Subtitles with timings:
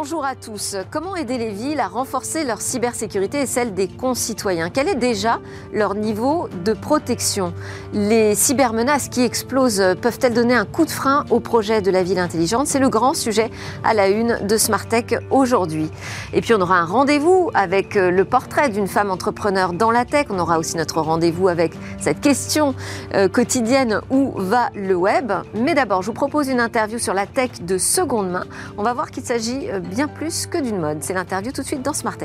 [0.00, 0.76] Bonjour à tous.
[0.92, 4.70] Comment aider les villes à renforcer leur cybersécurité et celle des concitoyens?
[4.70, 5.40] Quel est déjà
[5.72, 7.52] leur niveau de protection?
[7.92, 12.20] Les cybermenaces qui explosent peuvent-elles donner un coup de frein au projet de la ville
[12.20, 12.68] intelligente?
[12.68, 13.50] C'est le grand sujet
[13.82, 15.90] à la une de Smartech aujourd'hui.
[16.32, 20.26] Et puis on aura un rendez-vous avec le portrait d'une femme entrepreneur dans la tech.
[20.30, 22.76] On aura aussi notre rendez-vous avec cette question
[23.14, 25.32] euh, quotidienne où va le web?
[25.54, 28.44] Mais d'abord, je vous propose une interview sur la tech de seconde main.
[28.76, 31.02] On va voir qu'il s'agit euh, bien plus que d'une mode.
[31.02, 32.18] C'est l'interview tout de suite dans Smart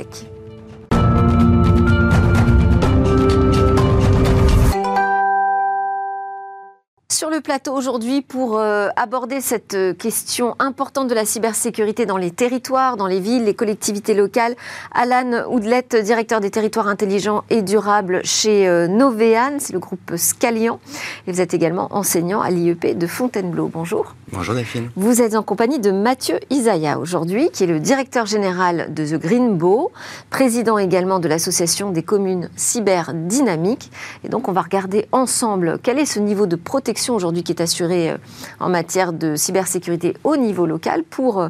[7.13, 12.17] sur le plateau aujourd'hui pour euh, aborder cette euh, question importante de la cybersécurité dans
[12.17, 14.55] les territoires, dans les villes, les collectivités locales.
[14.91, 20.79] Alan Oudlet, directeur des territoires intelligents et durables chez euh, Novean, c'est le groupe Scalian.
[21.27, 23.69] Et vous êtes également enseignant à l'IEP de Fontainebleau.
[23.71, 24.15] Bonjour.
[24.31, 24.89] Bonjour Delphine.
[24.95, 29.21] Vous êtes en compagnie de Mathieu Isaya aujourd'hui, qui est le directeur général de The
[29.21, 29.91] Green Bow,
[30.31, 33.91] président également de l'association des communes cyberdynamiques.
[34.23, 37.61] Et donc on va regarder ensemble quel est ce niveau de protection aujourd'hui qui est
[37.61, 38.17] assuré euh,
[38.59, 41.49] en matière de cybersécurité au niveau local pour euh,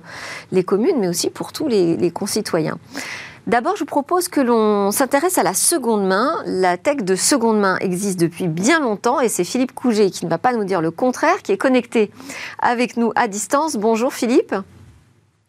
[0.51, 2.77] les communes, mais aussi pour tous les, concitoyens.
[3.47, 6.41] D'abord, je vous propose que l'on s'intéresse à la seconde main.
[6.45, 10.29] La tech de seconde main existe depuis bien longtemps et c'est Philippe Couget qui ne
[10.29, 12.11] va pas nous dire le contraire, qui est connecté
[12.59, 13.75] avec nous à distance.
[13.75, 14.55] Bonjour Philippe.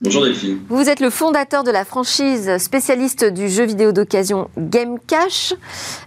[0.05, 0.59] Bonjour Delphine.
[0.69, 5.55] Vous êtes le fondateur de la franchise spécialiste du jeu vidéo d'occasion Game Cash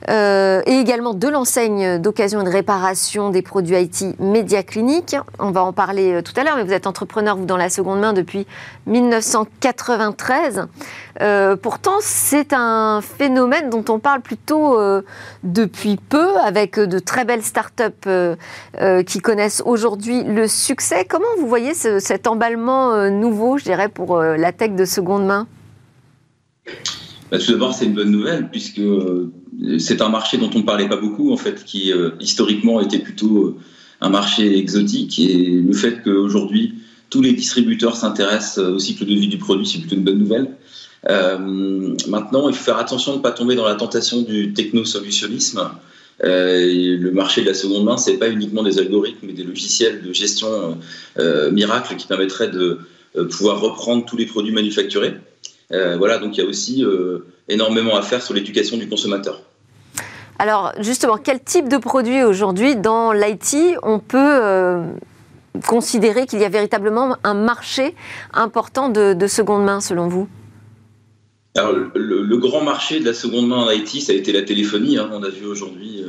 [0.08, 5.16] euh, et également de l'enseigne d'occasion et de réparation des produits IT Media Clinic.
[5.40, 7.72] On va en parler euh, tout à l'heure, mais vous êtes entrepreneur, vous, dans la
[7.72, 8.46] seconde main depuis
[8.86, 10.68] 1993.
[11.22, 14.78] Euh, pourtant, c'est un phénomène dont on parle plutôt
[15.44, 17.84] depuis peu, avec de très belles startups
[19.08, 21.04] qui connaissent aujourd'hui le succès.
[21.10, 25.48] Comment vous voyez cet emballement nouveau, je dirais, pour euh, la tech de seconde main?
[27.32, 29.32] Bah, Tout d'abord, c'est une bonne nouvelle, puisque euh,
[29.80, 33.00] c'est un marché dont on ne parlait pas beaucoup, en fait, qui euh, historiquement était
[33.00, 33.58] plutôt
[34.02, 35.20] un marché exotique.
[35.20, 36.76] Et le fait qu'aujourd'hui,
[37.10, 40.50] tous les distributeurs s'intéressent au cycle de vie du produit, c'est plutôt une bonne nouvelle.
[42.08, 45.62] maintenant, il faut faire attention de ne pas tomber dans la tentation du technosolutionnisme.
[46.24, 50.02] Euh, le marché de la seconde main, c'est pas uniquement des algorithmes, mais des logiciels
[50.02, 50.78] de gestion
[51.20, 52.80] euh, miracle qui permettraient de
[53.26, 55.14] pouvoir reprendre tous les produits manufacturés.
[55.72, 57.20] Euh, voilà, donc il y a aussi euh,
[57.50, 59.42] énormément à faire sur l'éducation du consommateur.
[60.40, 64.84] Alors justement, quel type de produit aujourd'hui dans l'IT on peut
[65.68, 67.96] considérer qu'il y a véritablement un marché
[68.34, 70.28] important de, seconde main selon vous?
[71.56, 75.00] Alors, le, grand marché de la seconde main en IT, ça a été la téléphonie.
[75.00, 75.10] Hein.
[75.12, 76.04] On a vu aujourd'hui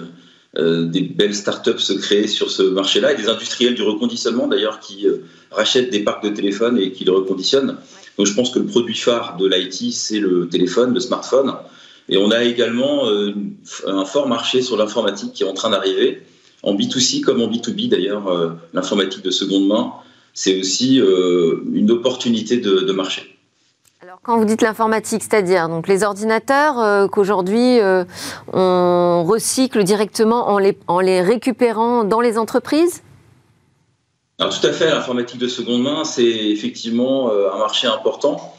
[0.59, 4.81] euh, des belles startups se créer sur ce marché-là et des industriels du reconditionnement d'ailleurs
[4.81, 5.19] qui euh,
[5.53, 7.77] rachètent des parcs de téléphones et qui le reconditionnent.
[8.17, 11.55] Donc je pense que le produit phare de l'IT, c'est le téléphone, le smartphone.
[12.09, 13.33] Et on a également euh,
[13.87, 16.23] un fort marché sur l'informatique qui est en train d'arriver,
[16.65, 18.59] en B2C comme en B2B d'ailleurs.
[18.73, 19.93] L'informatique de seconde main,
[20.35, 23.38] c'est aussi une opportunité de marché.
[24.23, 28.05] Quand vous dites l'informatique, c'est-à-dire donc les ordinateurs euh, qu'aujourd'hui euh,
[28.53, 33.03] on recycle directement en les, récupérant dans les entreprises
[34.39, 38.55] Alors, tout à fait, l'informatique de seconde main, c'est effectivement euh, un marché important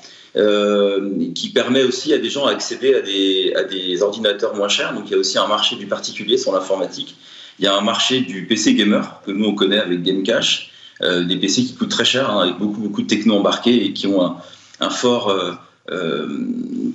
[1.36, 4.94] qui permet aussi à des gens d'accéder à des, ordinateurs moins chers.
[4.94, 7.18] Donc, il y a aussi un marché du particulier sur l'informatique.
[7.58, 10.72] Il y a un marché du PC gamer que nous on connaît avec Gamecash,
[11.02, 14.08] des PC qui coûtent très cher, hein, avec beaucoup, beaucoup de techno embarqués et qui
[14.08, 14.38] ont un
[14.80, 15.52] un fort euh,
[15.92, 16.28] euh,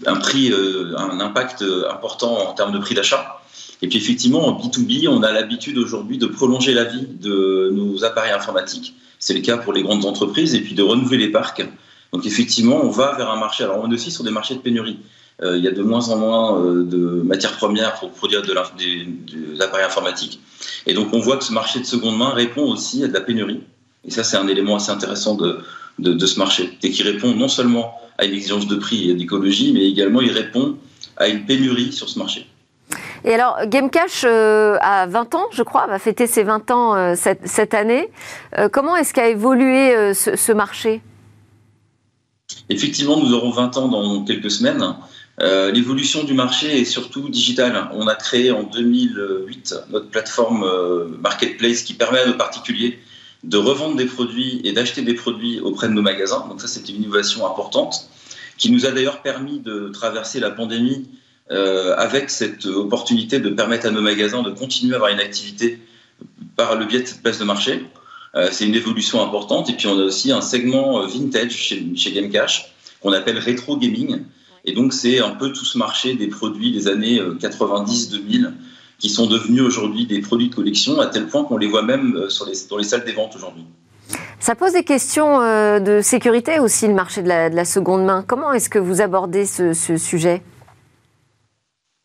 [0.07, 3.41] un prix, euh, un impact important en termes de prix d'achat.
[3.83, 8.05] Et puis effectivement, en B2B, on a l'habitude aujourd'hui de prolonger la vie de nos
[8.05, 8.95] appareils informatiques.
[9.19, 11.67] C'est le cas pour les grandes entreprises, et puis de renouveler les parcs.
[12.13, 13.65] Donc effectivement, on va vers un marché.
[13.65, 15.01] Alors on est aussi sur des marchés de pénurie.
[15.43, 19.85] il y a de moins en moins de matières premières pour produire de des, appareils
[19.85, 20.41] informatiques.
[20.87, 23.21] Et donc on voit que ce marché de seconde main répond aussi à de la
[23.21, 23.61] pénurie.
[24.07, 25.59] Et ça, c'est un élément assez intéressant de,
[25.99, 29.73] de, ce marché et qui répond non seulement à une exigence de prix et d'écologie,
[29.73, 30.77] mais également il répond
[31.17, 32.47] à une pénurie sur ce marché.
[33.25, 37.15] Et alors, Gamecash euh, a 20 ans, je crois, va fêter ses 20 ans euh,
[37.17, 38.11] cette, année.
[38.59, 41.01] Euh, comment est-ce qu'a évolué ce, marché?
[42.69, 44.85] Effectivement, nous aurons 20 ans dans quelques semaines.
[45.41, 47.89] L'évolution du marché est surtout digitale.
[47.95, 50.65] On a créé en 2008 notre plateforme
[51.21, 53.01] Marketplace qui permet à nos particuliers
[53.45, 56.47] de revendre des produits et d'acheter des produits auprès de nos magasins.
[56.49, 58.09] Donc ça, c'est une innovation importante
[58.57, 61.09] qui nous a d'ailleurs permis de traverser la pandémie
[61.51, 65.79] euh, avec cette opportunité de permettre à nos magasins de continuer à avoir une activité
[66.57, 67.85] par le biais de cette place de marché.
[68.35, 69.69] Euh, c'est une évolution importante.
[69.69, 74.23] Et puis on a aussi un segment vintage chez, chez Gamecash qu'on appelle rétro gaming.
[74.65, 78.51] Et donc, c'est un peu tout ce marché des produits des années 90-2000
[78.99, 82.29] qui sont devenus aujourd'hui des produits de collection à tel point qu'on les voit même
[82.29, 83.65] sur les, dans les salles des ventes aujourd'hui.
[84.41, 88.25] Ça pose des questions de sécurité aussi, le marché de la, seconde main.
[88.27, 90.43] Comment est-ce que vous abordez ce sujet?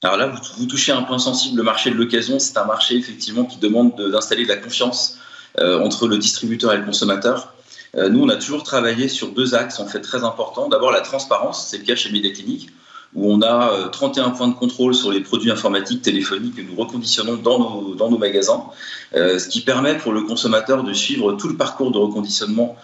[0.02, 0.28] Alors là,
[0.58, 1.58] vous, touchez un point sensible.
[1.58, 5.18] Le marché de l'occasion, c'est un marché effectivement qui demande d'installer de, la confiance
[5.60, 7.54] euh, entre le distributeur et le consommateur.
[7.96, 10.70] Euh, nous, on a toujours travaillé sur deux axes en fait très importants.
[10.70, 12.70] D'abord, la transparence, c'est le cas chez Mediaclinic,
[13.16, 16.76] où on a 31 euh, points de contrôle sur les produits informatiques, téléphoniques que nous
[16.76, 18.66] reconditionnons dans nos, magasins,
[19.14, 22.76] ce qui permet pour le consommateur de suivre tout le parcours de reconditionnement.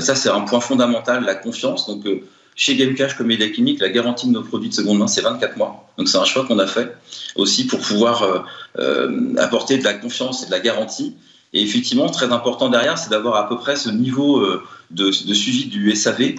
[0.00, 1.86] ça, c'est un point fondamental, la confiance.
[1.86, 2.06] Donc,
[2.54, 5.56] chez Gamecash comme Media Clinique, la garantie de nos produits de seconde main, c'est 24
[5.56, 5.86] mois.
[5.96, 6.94] Donc c'est un choix qu'on a fait
[7.34, 8.38] aussi pour pouvoir euh,
[8.78, 11.16] euh, apporter de la confiance et de la garantie.
[11.54, 15.66] Et effectivement, très important derrière, c'est d'avoir à peu près ce niveau euh, de, suivi
[15.66, 16.34] du SAV.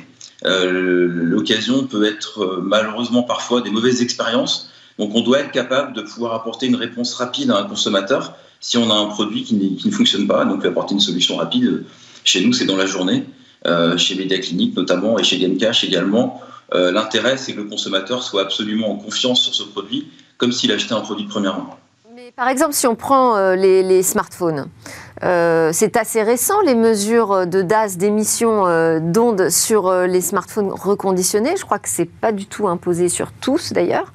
[0.46, 4.70] L'occasion peut être malheureusement parfois des mauvaises expériences.
[5.00, 8.78] Donc on doit être capable de pouvoir apporter une réponse rapide à un consommateur si
[8.78, 10.46] on a un produit qui, ne fonctionne pas.
[10.46, 11.84] Donc apporter une solution rapide,
[12.24, 13.26] chez nous, c'est dans la journée.
[13.66, 16.42] Euh, chez Media Clinic notamment et chez Gamecash également.
[16.74, 20.08] Euh, l'intérêt, c'est que le consommateur soit absolument en confiance sur ce produit,
[20.38, 21.70] comme s'il achetait un produit de première main.
[22.36, 24.68] Par exemple, si on prend euh, les, smartphones,
[25.22, 28.66] c'est assez récent les mesures de DAS, d'émissions
[29.00, 31.56] d'ondes sur les smartphones reconditionnés.
[31.58, 34.12] Je crois que c'est pas du tout imposé sur tous d'ailleurs.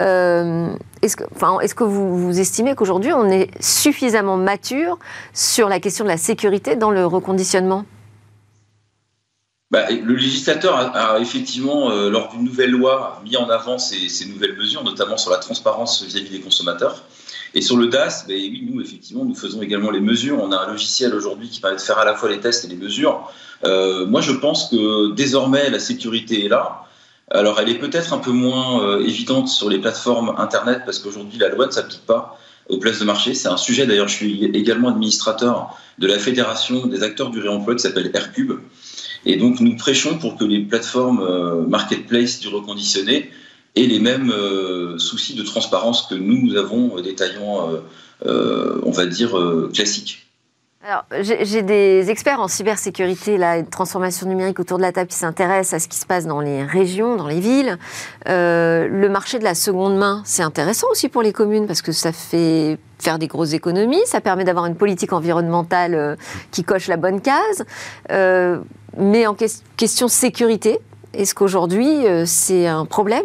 [0.00, 1.24] est-ce que,
[1.62, 4.98] est-ce que vous, estimez qu'aujourd'hui on est suffisamment mature
[5.32, 7.84] sur la question de la sécurité dans le reconditionnement?
[9.70, 14.56] Bah, le législateur a, effectivement, euh, lors d'une nouvelle loi, mis en avant ces, nouvelles
[14.56, 17.04] mesures, notamment sur la transparence vis-à-vis des consommateurs.
[17.54, 20.42] Et sur le DAS, bah, oui, nous, effectivement, nous faisons également les mesures.
[20.42, 22.68] On a un logiciel aujourd'hui qui permet de faire à la fois les tests et
[22.68, 23.30] les mesures.
[23.64, 26.84] Euh, moi, je pense que désormais, la sécurité est là.
[27.30, 31.38] Alors, elle est peut-être un peu moins euh, évidente sur les plateformes Internet parce qu'aujourd'hui,
[31.38, 33.34] la loi ne s'applique pas aux places de marché.
[33.34, 37.74] C'est un sujet, d'ailleurs, je suis également administrateur de la Fédération des acteurs du réemploi
[37.74, 38.52] qui s'appelle Aircube.
[39.26, 43.30] Et donc, nous prêchons pour que les plateformes euh, marketplace du reconditionné
[43.76, 47.70] aient les mêmes euh, soucis de transparence que nous, avons euh, détaillants,
[48.24, 49.36] on va dire,
[49.72, 50.24] classiques.
[50.84, 55.08] Alors, j'ai des experts en cybersécurité là, et de transformation numérique autour de la table
[55.08, 57.78] qui s'intéressent à ce qui se passe dans les régions, dans les villes.
[58.26, 62.12] le marché de la seconde main, c'est intéressant aussi pour les communes parce que ça
[62.12, 66.16] fait faire des grosses économies, ça permet d'avoir une politique environnementale
[66.50, 67.64] qui coche la bonne case.
[68.96, 69.36] Mais en
[69.76, 70.80] question sécurité,
[71.14, 73.24] est-ce qu'aujourd'hui euh, c'est un problème?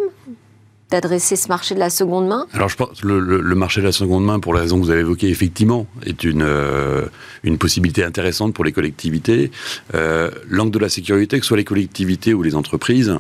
[0.94, 2.46] D'adresser ce marché de la seconde main?
[2.54, 4.92] Alors je pense que le, marché de la seconde main, pour la raison que vous
[4.92, 7.06] avez évoquée, effectivement, est une, euh,
[7.44, 9.50] une possibilité intéressante pour les collectivités.
[9.96, 13.18] Euh, L'angle de la sécurité, que ce soit les collectivités ou les entreprises,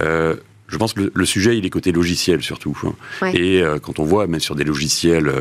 [0.00, 0.36] euh,
[0.68, 2.76] je pense que le, sujet, il est côté logiciel surtout.
[2.84, 3.30] Hein.
[3.34, 5.32] Et quand on voit, même sur des logiciels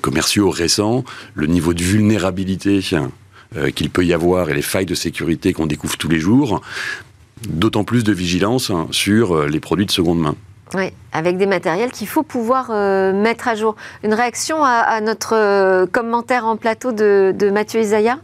[0.00, 2.80] commerciaux récents, le niveau de vulnérabilité
[3.76, 6.60] qu'il peut y avoir et les failles de sécurité qu'on découvre tous les jours,
[7.48, 10.34] d'autant plus de vigilance hein, sur les produits de seconde main.
[10.74, 13.74] Oui, avec des matériels qu'il faut pouvoir euh, mettre à jour.
[14.04, 18.18] Une réaction à, notre commentaire en plateau de, Mathieu Isaya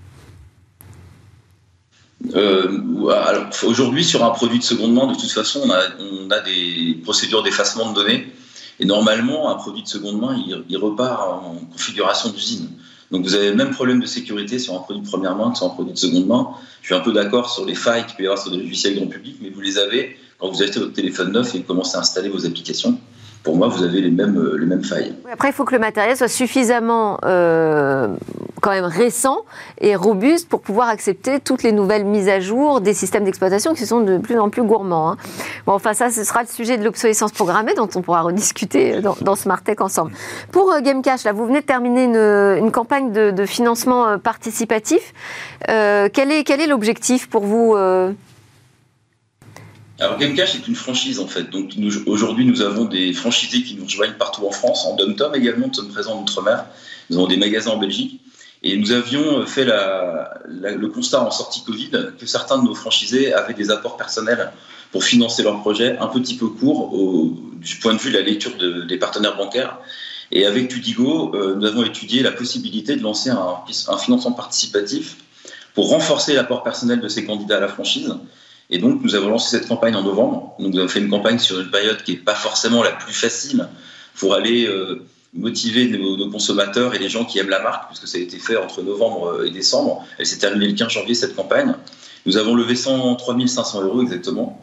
[3.65, 6.99] Aujourd'hui, sur un produit de seconde main, de toute façon, on a, on a des
[7.03, 8.33] procédures d'effacement de données.
[8.79, 12.69] Et normalement, un produit de seconde main, il, il repart en configuration d'usine.
[13.11, 15.59] Donc vous avez le même problème de sécurité sur un produit de première main que
[15.59, 16.51] sur un produit de seconde main.
[16.83, 18.97] Je suis un peu d'accord sur les failles qu'il peut y avoir sur des logiciels
[18.97, 22.01] grand public, mais vous les avez quand vous achetez votre téléphone neuf et commencez à
[22.01, 22.99] installer vos applications
[23.47, 25.15] pour moi, vous avez les mêmes, euh, les mêmes failles.
[25.33, 28.09] après, il faut que le matériel soit suffisamment euh,
[28.61, 29.45] quand même récent
[29.81, 33.87] et robuste pour pouvoir accepter toutes les nouvelles mises à jour des systèmes d'exploitation qui
[33.87, 35.13] sont de plus en plus gourmands.
[35.13, 35.17] Hein.
[35.65, 39.17] Bon, enfin, ça, ce sera le sujet de l'obsolescence programmée dont on pourra rediscuter dans,
[39.21, 40.11] dans Tech ensemble.
[40.51, 45.15] Pour euh, GameCash, là, vous venez de terminer une, une campagne de, financement participatif.
[45.69, 47.77] quel est quel est l'objectif pour vous
[49.99, 51.51] alors Gamecash est une franchise en fait.
[51.51, 51.73] Donc
[52.07, 55.75] aujourd'hui nous avons des franchisés qui nous rejoignent partout en France, en dom-tom également, nous
[55.75, 56.67] sommes présents en Outre-mer.
[57.09, 58.21] Nous avons des magasins en Belgique.
[58.63, 63.55] Et nous avions fait le constat en sortie Covid que certains de nos franchisés avaient
[63.55, 64.51] des apports personnels
[64.93, 66.91] pour financer leur projet un petit peu court
[67.55, 68.53] du point de vue de la lecture
[68.87, 69.79] des partenaires bancaires.
[70.33, 75.17] Et avec Tudigo, euh, nous avons étudié la possibilité de lancer un, un financement participatif
[75.75, 78.13] pour renforcer l'apport personnel de ces candidats à la franchise
[78.71, 80.55] et donc, nous avons lancé cette campagne en novembre.
[80.59, 83.13] Donc, nous avons fait une campagne sur une période qui n'est pas forcément la plus
[83.13, 83.69] facile
[84.17, 88.19] pour aller euh, motiver nos, consommateurs et les gens qui aiment la marque, puisque ça
[88.19, 90.05] a été fait entre novembre euh, et décembre.
[90.19, 91.75] Elle s'est terminée le 15 janvier, cette campagne.
[92.25, 94.61] Nous avons levé 103 500 euros exactement.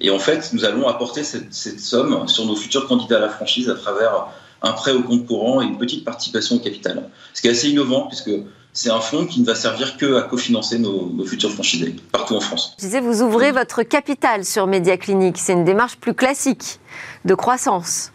[0.00, 3.70] Et en fait, nous allons apporter cette, somme sur nos futurs candidats à la franchise
[3.70, 4.26] à travers
[4.60, 7.08] un prêt au compte courant et une petite participation au capital.
[7.32, 8.30] Ce qui est assez innovant puisque
[8.76, 12.36] c'est un fonds qui ne va servir que à cofinancer nos, nos futurs franchisés partout
[12.36, 12.74] en France.
[12.78, 15.38] Je disais, vous ouvrez votre capital sur Média Clinique.
[15.38, 16.78] C'est une démarche plus classique
[17.24, 18.12] de croissance.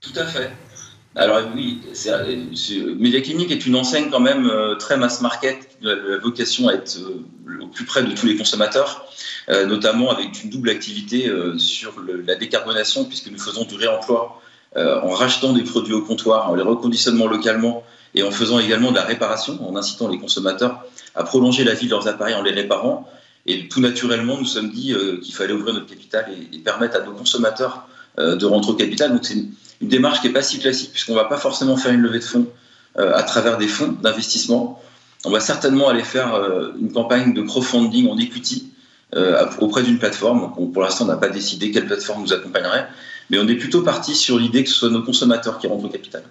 [0.00, 0.50] Tout à fait.
[1.14, 1.80] Alors oui,
[2.98, 6.68] Média Clinique est une enseigne quand même euh, très mass market, qui a la vocation
[6.68, 9.04] à être euh, au plus près de tous les consommateurs,
[9.50, 11.94] euh, notamment avec une double activité sur
[12.26, 14.40] la décarbonation, puisque nous faisons du réemploi
[14.74, 18.96] en rachetant des produits au comptoir, en les reconditionnant localement et en faisant également de
[18.96, 22.52] la réparation, en incitant les consommateurs à prolonger la vie de leurs appareils en les
[22.52, 23.08] réparant.
[23.46, 27.12] Et tout naturellement, nous sommes dit qu'il fallait ouvrir notre capital et, permettre à nos
[27.12, 27.88] consommateurs
[28.18, 29.12] de rentrer au capital.
[29.12, 29.34] Donc c'est
[29.82, 32.20] une démarche qui n'est pas si classique, puisqu'on ne va pas forcément faire une levée
[32.20, 32.46] de fonds
[32.98, 34.80] euh, à travers des fonds d'investissement.
[35.24, 38.70] On va certainement aller faire euh, une campagne de crowdfunding en equity
[39.14, 40.52] euh, auprès d'une plateforme.
[40.72, 42.86] pour l'instant, on n'a pas décidé quelle plateforme nous accompagnerait,
[43.30, 45.88] mais on est plutôt parti sur l'idée que ce soit nos consommateurs qui rentrent au
[45.88, 46.22] capital.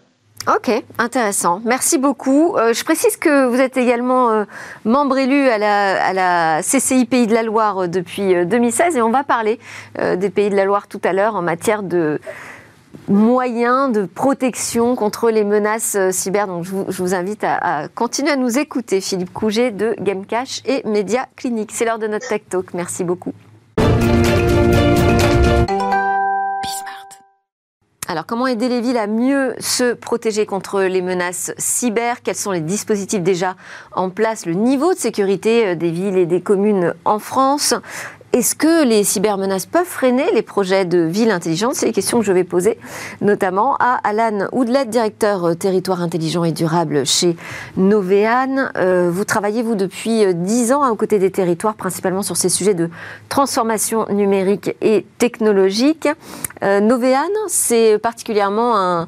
[0.47, 1.61] Ok, intéressant.
[1.65, 2.55] Merci beaucoup.
[2.57, 4.45] je précise que vous êtes également
[4.85, 9.11] membre élu à la, à la, CCI Pays de la Loire depuis 2016 et on
[9.11, 9.59] va parler
[9.99, 12.19] des Pays de la Loire tout à l'heure en matière de
[13.07, 16.47] moyens de protection contre les menaces euh, cyber.
[16.47, 21.27] Donc je vous, invite à, continuer à nous écouter, Philippe Couget de Gamecash et Media
[21.35, 21.71] Clinique.
[21.73, 22.73] C'est l'heure de notre Tech Talk.
[22.73, 23.33] Merci beaucoup.
[28.11, 32.21] Alors, comment aider les villes à mieux se protéger contre les menaces cyber?
[32.21, 33.55] Quels sont les dispositifs déjà
[33.93, 34.45] en place?
[34.45, 37.73] Le niveau de sécurité euh, des villes et des communes en France?
[38.33, 42.25] Est-ce que les cybermenaces peuvent freiner les projets de ville intelligente C'est les questions que
[42.25, 42.77] je vais poser
[43.19, 47.35] notamment à Alan Woodlet, directeur euh, territoire intelligent et durable chez
[47.77, 48.69] Novean.
[48.77, 52.49] Euh, vous travaillez, vous, depuis 10 euh, ans aux côtés des territoires, principalement sur ces
[52.49, 52.89] sujets de
[53.29, 56.07] transformation numérique et technologique.
[56.63, 56.79] Euh,
[57.47, 59.07] c'est particulièrement un,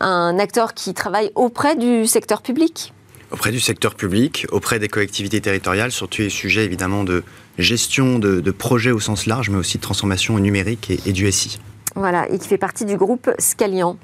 [0.00, 2.92] un acteur qui travaille auprès du secteur public?
[3.30, 7.24] Auprès du secteur public, auprès des collectivités territoriales, sur tous les sujets évidemment de
[7.58, 11.58] gestion de, projets au sens large, mais aussi de transformation numérique et, et du SI.
[11.94, 13.96] Voilà, et qui fait partie du groupe Scalian.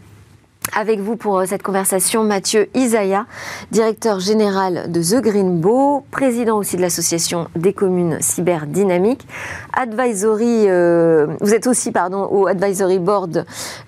[0.76, 3.26] Avec vous pour euh, cette conversation, Mathieu Isaya,
[3.70, 9.26] directeur général de The Green Bow, président aussi de l'association des communes cyberdynamiques,
[9.72, 13.44] advisory, euh, vous êtes aussi pardon, au advisory board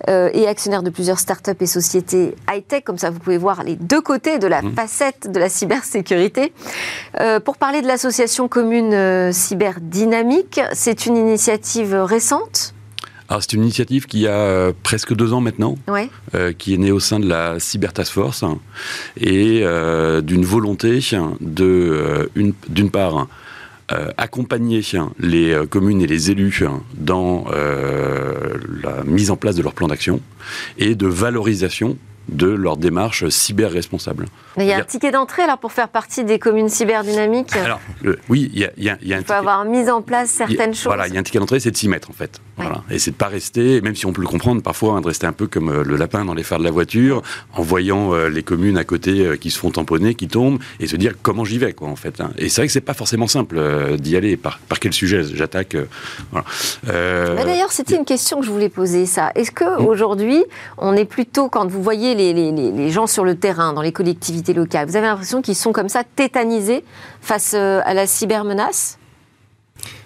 [0.09, 3.75] euh, et actionnaire de plusieurs startups et sociétés high-tech, comme ça vous pouvez voir les
[3.75, 4.73] deux côtés de la mmh.
[4.73, 6.53] facette de la cybersécurité.
[7.45, 12.73] pour parler de l'association commune cyberdynamique, c'est une initiative récente?
[13.39, 15.75] C'est une initiative qui a euh, presque deux ans maintenant,
[16.35, 18.43] euh, qui est née au sein de la Cyber Task Force
[19.17, 20.99] et euh, d'une volonté
[21.39, 22.29] de,
[22.67, 23.27] d'une part,
[24.17, 24.81] accompagner
[25.19, 30.21] les communes et les élus dans la mise en place de leur plan d'action
[30.77, 31.97] et de valorisation
[32.29, 34.25] de leur démarche cyber responsable.
[34.57, 37.81] Mais il y a un ticket d'entrée alors pour faire partie des communes cyberdynamiques Alors,
[38.29, 40.85] oui, il y a, il y a, il faut avoir mis en place certaines choses.
[40.85, 42.39] Voilà, il y a un ticket d'entrée, c'est de s'y mettre en fait.
[42.61, 42.83] Voilà.
[42.89, 45.27] Et c'est de pas rester, même si on peut le comprendre parfois, hein, de rester
[45.27, 47.21] un peu comme euh, le lapin dans les phares de la voiture,
[47.53, 50.87] en voyant euh, les communes à côté euh, qui se font tamponner, qui tombent, et
[50.87, 52.21] se dire comment j'y vais quoi en fait.
[52.21, 52.31] Hein.
[52.37, 53.59] Et c'est vrai que c'est pas forcément simple
[53.97, 54.37] d'y aller.
[54.37, 55.23] Par, par quel sujet?
[55.33, 55.75] J'attaque
[56.31, 56.45] voilà.
[57.43, 59.05] D'ailleurs, c'était une question que je voulais poser.
[59.05, 60.43] Ça, est-ce que aujourd'hui,
[60.77, 63.91] on est plutôt quand vous voyez les, les, les gens sur le terrain, dans les
[63.91, 66.83] collectivités locales, vous avez l'impression qu'ils sont comme ça tétanisés
[67.21, 68.97] face à la cybermenace?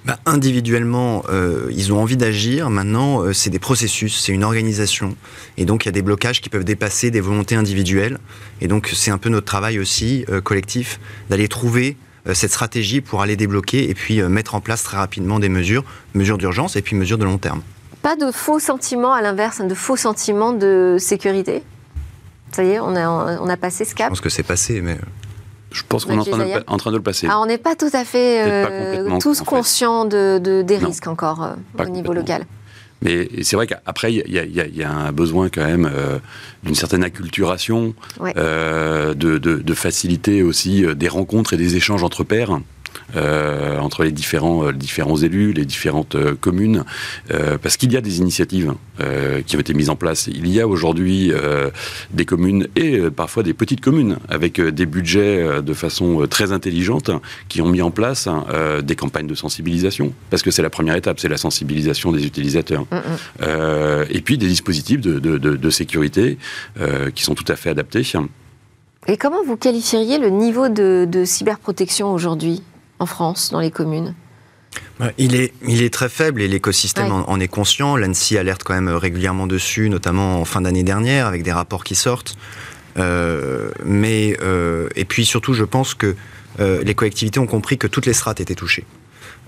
[0.06, 2.70] Bah, individuellement, euh, ils ont envie d'agir.
[2.70, 5.16] Maintenant, euh, c'est des processus, c'est une organisation.
[5.58, 8.20] Et donc, il y a des blocages qui peuvent dépasser des volontés individuelles.
[8.62, 11.98] Et donc, c'est un peu notre travail aussi, euh, collectif, d'aller trouver
[12.34, 15.84] cette stratégie pour aller débloquer et puis mettre en place très rapidement des mesures,
[16.16, 17.62] mesures d'urgence et puis mesures de long terme.
[18.02, 21.62] Pas de faux sentiments, à l'inverse, de faux sentiments de sécurité?
[22.52, 23.08] Ça y est, on a,
[23.40, 24.08] on a passé ce cap?
[24.08, 24.98] Je pense que c'est passé, mais...
[25.76, 26.20] Je pense qu'on est
[26.68, 27.28] en train, de, le passer.
[27.30, 31.84] Ah, on n'est pas tout à fait euh, tous conscients de, des risques encore euh,
[31.84, 32.46] au niveau local.
[33.02, 36.18] Mais c'est vrai qu'après, il y, a un besoin quand même euh,
[36.64, 42.58] d'une certaine acculturation, de, de, faciliter aussi des rencontres et des échanges entre pairs.
[43.16, 46.84] Euh, entre les différents, euh, différents élus, les différentes euh, communes,
[47.62, 48.74] parce qu'il y a des initiatives
[49.46, 50.28] qui ont été mises en place.
[50.28, 51.32] Il y a aujourd'hui
[52.12, 57.12] des communes et parfois des petites communes avec des budgets de façon très intelligente
[57.50, 58.28] qui ont mis en place
[58.84, 62.86] des campagnes de sensibilisation, parce que c'est la première étape, c'est la sensibilisation des utilisateurs.
[62.92, 64.06] Mm, mm.
[64.10, 66.38] et puis des dispositifs de, de sécurité
[67.14, 68.04] qui sont tout à fait adaptés.
[69.08, 72.64] Et comment vous qualifieriez le niveau de, de cyberprotection aujourd'hui?
[73.00, 74.16] En France, dans les communes
[75.18, 77.96] il est, il est très faible et l'écosystème en, est conscient.
[77.96, 81.96] L'ANSI alerte quand même régulièrement dessus, notamment en fin d'année dernière, avec des rapports qui
[81.96, 82.38] sortent.
[82.98, 86.16] Euh, mais, euh, et puis surtout, je pense que
[86.60, 88.86] euh, les collectivités ont compris que toutes les strates étaient touchées.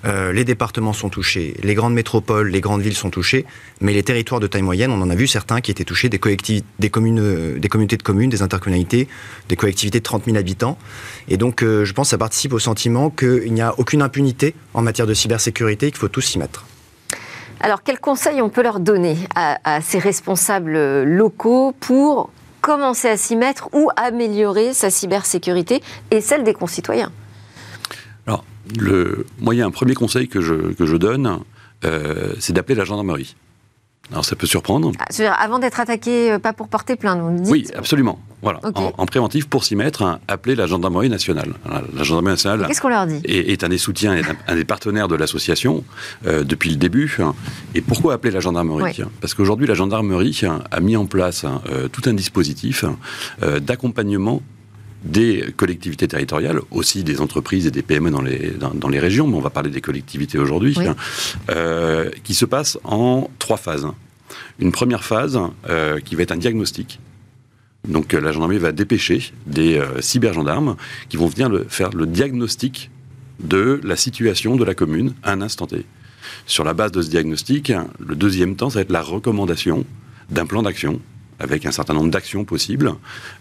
[0.06, 3.46] Euh, les départements sont touchés, les grandes métropoles, les grandes villes sont touchées,
[3.82, 6.20] mais les territoires de taille moyenne, on en a vu certains qui étaient touchés, des,
[6.24, 9.08] euh, des communautés de communes, des intercommunalités,
[9.50, 10.78] des collectivités de 30 000 habitants.
[11.30, 14.54] Et donc, euh, je pense que ça participe au sentiment qu'il n'y a aucune impunité
[14.74, 16.66] en matière de cybersécurité qu'il faut tous s'y mettre.
[17.60, 22.30] Alors, quels conseils on peut leur donner à, ces responsables locaux pour
[22.62, 27.12] commencer à s'y mettre ou améliorer sa cybersécurité et celle des concitoyens?
[28.80, 31.40] Le, moi, il y a un premier conseil que je, que je donne,
[31.86, 33.36] euh, c'est d'appeler la gendarmerie.
[34.10, 34.94] Alors ça peut surprendre.
[35.00, 38.20] Ah, avant d'être attaqué, euh, pas pour porter plainte, vous dites Oui, absolument.
[38.42, 38.62] Voilà.
[38.98, 41.54] En, préventif, pour s'y mettre, hein, appelez la gendarmerie nationale.
[41.94, 42.66] La gendarmerie nationale.
[42.68, 45.84] Qu'est-ce qu'on leur dit est, un des soutiens, est un, des partenaires de l'association
[46.26, 47.18] euh, depuis le début.
[47.76, 51.46] Et pourquoi appeler la gendarmerie Parce qu'aujourd'hui, la gendarmerie a mis en place
[51.92, 52.86] tout un dispositif
[53.42, 54.42] d'accompagnement
[55.08, 59.38] des collectivités territoriales, aussi des entreprises et des PME dans les, dans, les régions, mais
[59.38, 60.78] on va parler des collectivités aujourd'hui,
[61.50, 63.88] euh, qui se passe en trois phases.
[64.60, 67.00] Une première phase euh, qui va être un diagnostic.
[67.88, 70.76] Donc la gendarmerie va dépêcher des euh, cybergendarmes
[71.08, 72.92] qui vont venir faire le diagnostic
[73.40, 75.86] de la situation de la commune à un instant T.
[76.46, 77.72] Sur la base de ce diagnostic,
[78.06, 79.86] le deuxième temps, ça va être la recommandation
[80.30, 81.00] d'un plan d'action
[81.40, 82.94] avec un certain nombre d'actions possibles.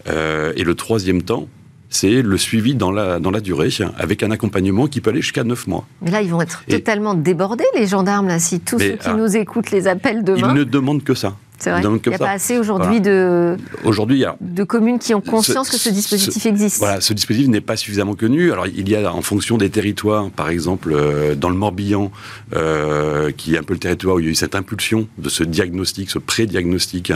[0.07, 1.47] Euh, et le troisième temps,
[1.89, 5.43] c'est le suivi dans la, dans la durée, avec un accompagnement qui peut aller jusqu'à
[5.43, 5.85] 9 mois.
[6.01, 9.13] Mais là, ils vont être totalement débordés, les gendarmes, là, si tous ceux qui ah,
[9.13, 10.49] nous écoutent les appellent demain.
[10.49, 11.35] Ils ne demandent que ça.
[11.59, 11.81] C'est vrai.
[11.81, 15.89] Il n'y a pas assez aujourd'hui de, aujourd'hui, de communes qui ont conscience que ce
[15.89, 16.77] dispositif existe.
[16.77, 18.51] Voilà, ce dispositif n'est pas suffisamment connu.
[18.51, 22.11] Alors, il y a, en fonction des territoires, par exemple, euh, dans le Morbihan,
[22.55, 25.29] euh, qui est un peu le territoire où il y a eu cette impulsion de
[25.29, 27.11] ce diagnostic, ce pré-diagnostic,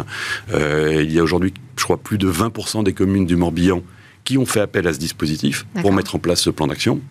[0.51, 3.83] euh, il y a aujourd'hui, je crois, plus de 20% des communes du Morbihan
[4.23, 7.01] qui ont fait appel à ce dispositif pour mettre en place ce plan d'action.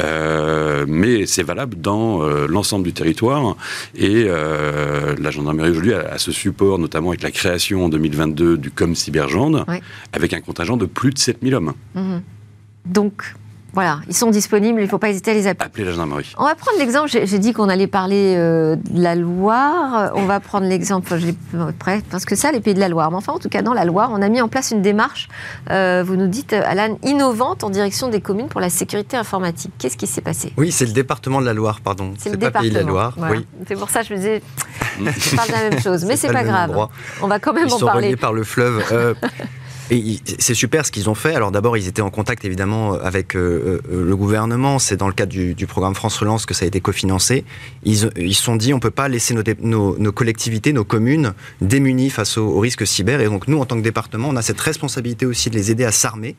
[0.00, 3.56] Euh, mais c'est valable dans euh, l'ensemble du territoire.
[3.94, 8.70] Et euh, la gendarmerie aujourd'hui a, ce support, notamment avec la création en 2022 du
[8.70, 9.64] COM Cybergende,
[10.12, 11.72] avec un contingent de plus de 7000 hommes.
[11.94, 12.22] Mhm.
[12.86, 13.34] Donc,
[13.74, 15.66] voilà, ils sont disponibles, il ne faut pas hésiter à les appeler.
[15.66, 16.32] Appeler la gendarmerie.
[16.38, 20.40] On va prendre l'exemple, j'ai dit qu'on allait parler euh, de la Loire, on va
[20.40, 21.28] prendre l'exemple, je
[21.78, 23.10] prêt, parce que ça, les pays de la Loire.
[23.10, 25.28] Mais enfin, en tout cas, dans la Loire, on a mis en place une démarche,
[25.70, 29.72] euh, vous nous dites, Alan, innovante en direction des communes pour la sécurité informatique.
[29.78, 30.52] Qu'est-ce qui s'est passé?
[30.56, 32.14] Oui, c'est le département de la Loire, pardon.
[32.18, 33.46] C'est le pas Pays de la Loire, oui.
[33.66, 34.42] C'est pour ça que je me disais,
[34.98, 36.88] je parle de la même chose, mais c'est pas, pas grave.
[37.22, 38.16] On va quand même Ils en sont parler.
[38.16, 38.82] par le fleuve.
[38.92, 39.14] Euh,
[40.38, 41.34] c'est super ce qu'ils ont fait.
[41.34, 44.78] Alors d'abord, ils étaient en contact évidemment avec euh, euh, le gouvernement.
[44.78, 47.44] C'est dans le cadre du, programme France Relance que ça a été cofinancé.
[47.84, 52.46] Ils se sont dit, on peut pas laisser nos, collectivités, nos communes démunies face aux,
[52.46, 53.20] aux risques cyber.
[53.20, 55.84] Et donc nous, en tant que département, on a cette responsabilité aussi de les aider
[55.84, 56.36] à s'armer.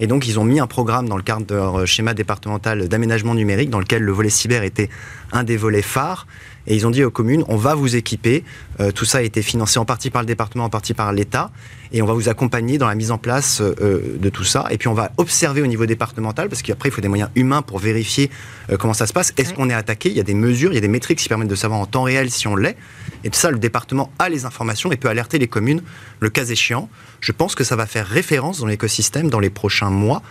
[0.00, 3.34] Et donc, ils ont mis un programme dans le cadre de leur schéma départemental d'aménagement
[3.34, 4.88] numérique, dans lequel le volet cyber était
[5.32, 6.26] un des volets phares.
[6.68, 8.44] Et ils ont dit aux communes, on va vous équiper.
[8.78, 11.50] Euh, tout ça a été financé en partie par le département, en partie par l'État.
[11.90, 14.66] Et on va vous accompagner dans la mise en place euh, de tout ça.
[14.70, 17.62] Et puis on va observer au niveau départemental, parce qu'après, il faut des moyens humains
[17.62, 18.30] pour vérifier
[18.70, 19.32] euh, comment ça se passe.
[19.38, 20.10] Est-ce qu'on est attaqué?
[20.10, 21.86] Il y a des mesures, il y a des métriques qui permettent de savoir en
[21.86, 22.76] temps réel si on l'est.
[23.24, 25.80] Et ça, le département a les informations et peut alerter les communes
[26.20, 26.90] le cas échéant.
[27.20, 30.22] Je pense que ça va faire référence dans l'écosystème dans les prochains mois.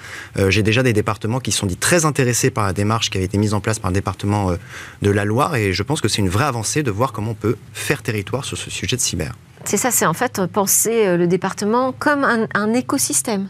[0.47, 3.38] J'ai déjà des départements qui sont dit très intéressés par la démarche qui avait été
[3.38, 4.54] mise en place par le département
[5.02, 5.56] de la Loire.
[5.56, 8.45] Et je pense que c'est une vraie avancée de voir comment on peut faire territoire
[8.45, 9.33] sur ce sujet de cyber.
[9.67, 13.49] C'est ça, c'est en fait penser euh, le département comme un, écosystème.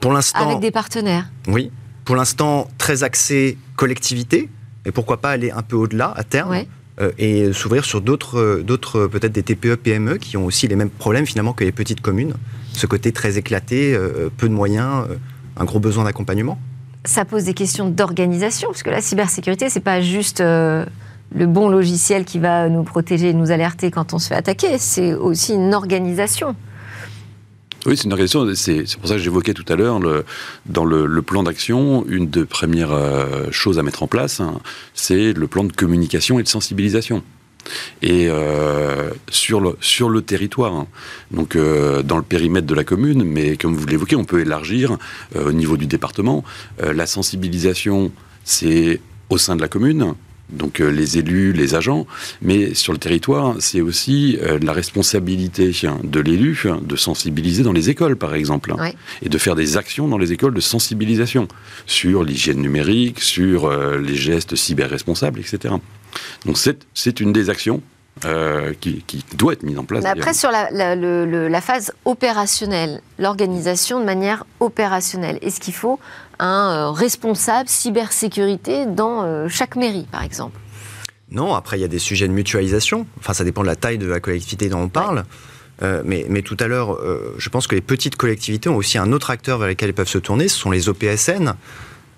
[0.00, 0.48] Pour l'instant.
[0.48, 1.30] Avec des partenaires.
[1.48, 1.70] Oui.
[2.06, 4.48] Pour l'instant, très axé collectivité.
[4.86, 6.64] Et pourquoi pas aller un peu au-delà à terme
[7.00, 10.76] euh, et s'ouvrir sur d'autres, euh, d'autres peut-être des TPE, PME qui ont aussi les
[10.76, 12.34] mêmes problèmes finalement que les petites communes.
[12.72, 13.94] Ce côté très éclaté,
[14.38, 15.06] peu de moyens,
[15.58, 16.58] un gros besoin d'accompagnement.
[17.04, 20.42] Ça pose des questions d'organisation, parce que la cybersécurité, c'est pas juste
[21.34, 24.78] le bon logiciel qui va nous protéger et nous alerter quand on se fait attaquer.
[24.78, 26.54] C'est aussi une organisation.
[27.84, 28.46] Oui, c'est une organisation.
[28.54, 30.00] C'est pour ça que j'évoquais tout à l'heure,
[30.66, 34.60] dans le, plan d'action, une des premières euh, choses à mettre en place, hein,
[34.94, 37.22] c'est le plan de communication et de sensibilisation.
[38.02, 40.86] Et euh, sur, le, territoire, hein.
[41.30, 44.96] donc euh, dans le périmètre de la commune, mais comme vous l'évoquez, on peut élargir
[45.36, 46.44] au niveau du département.
[46.80, 48.12] la sensibilisation,
[48.44, 50.14] c'est au sein de la commune,
[50.52, 52.06] donc euh, les élus, les agents,
[52.42, 55.72] mais sur le territoire, c'est aussi euh, la responsabilité
[56.04, 58.74] de l'élu de sensibiliser dans les écoles, par exemple,
[59.22, 61.48] et de faire des actions dans les écoles de sensibilisation
[61.86, 65.74] sur l'hygiène numérique, sur euh, les gestes cyber-responsables, etc.
[66.44, 66.58] Donc
[66.94, 67.82] c'est une des actions
[68.80, 70.04] qui, doit être mise en place.
[70.04, 75.98] Mais après, sur la, la phase opérationnelle, l'organisation de manière opérationnelle, est-ce qu'il faut
[76.42, 80.58] un euh, responsable cybersécurité dans euh, chaque mairie, par exemple
[81.30, 83.06] Non, après, il y a des sujets de mutualisation.
[83.18, 85.24] Enfin, ça dépend de la taille de la collectivité dont on parle.
[85.82, 86.98] Euh, mais, mais, tout à l'heure,
[87.38, 90.08] je pense que les petites collectivités ont aussi un autre acteur vers lequel elles peuvent
[90.08, 91.54] se tourner, ce sont les OPSN.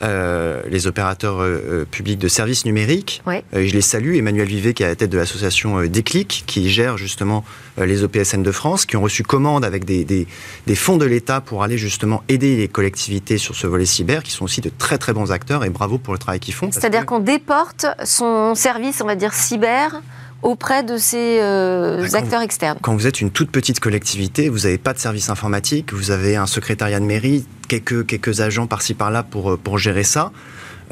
[0.03, 3.23] Euh, les opérateurs euh, euh, publics de services numériques.
[3.53, 4.17] je les salue.
[4.17, 7.45] Emmanuel Vivet, qui est à la tête de l'association Déclic, qui gère justement
[7.79, 11.63] les OPSN de France, qui ont reçu commande avec des, des, fonds de l'État pour
[11.63, 15.13] aller justement aider les collectivités sur ce volet cyber, qui sont aussi de très très
[15.13, 15.65] bons acteurs.
[15.65, 16.71] Et bravo pour le travail qu'ils font.
[16.73, 20.01] C'est-à-dire qu'on déporte son service, on va dire cyber,
[20.45, 24.61] auprès de ces euh, bah, acteurs externes Quand vous êtes une toute petite collectivité, vous
[24.61, 28.95] n'avez pas de service informatique, vous avez un secrétariat de mairie, quelques, quelques agents par-ci
[28.95, 30.31] par-là pour, euh, pour gérer ça.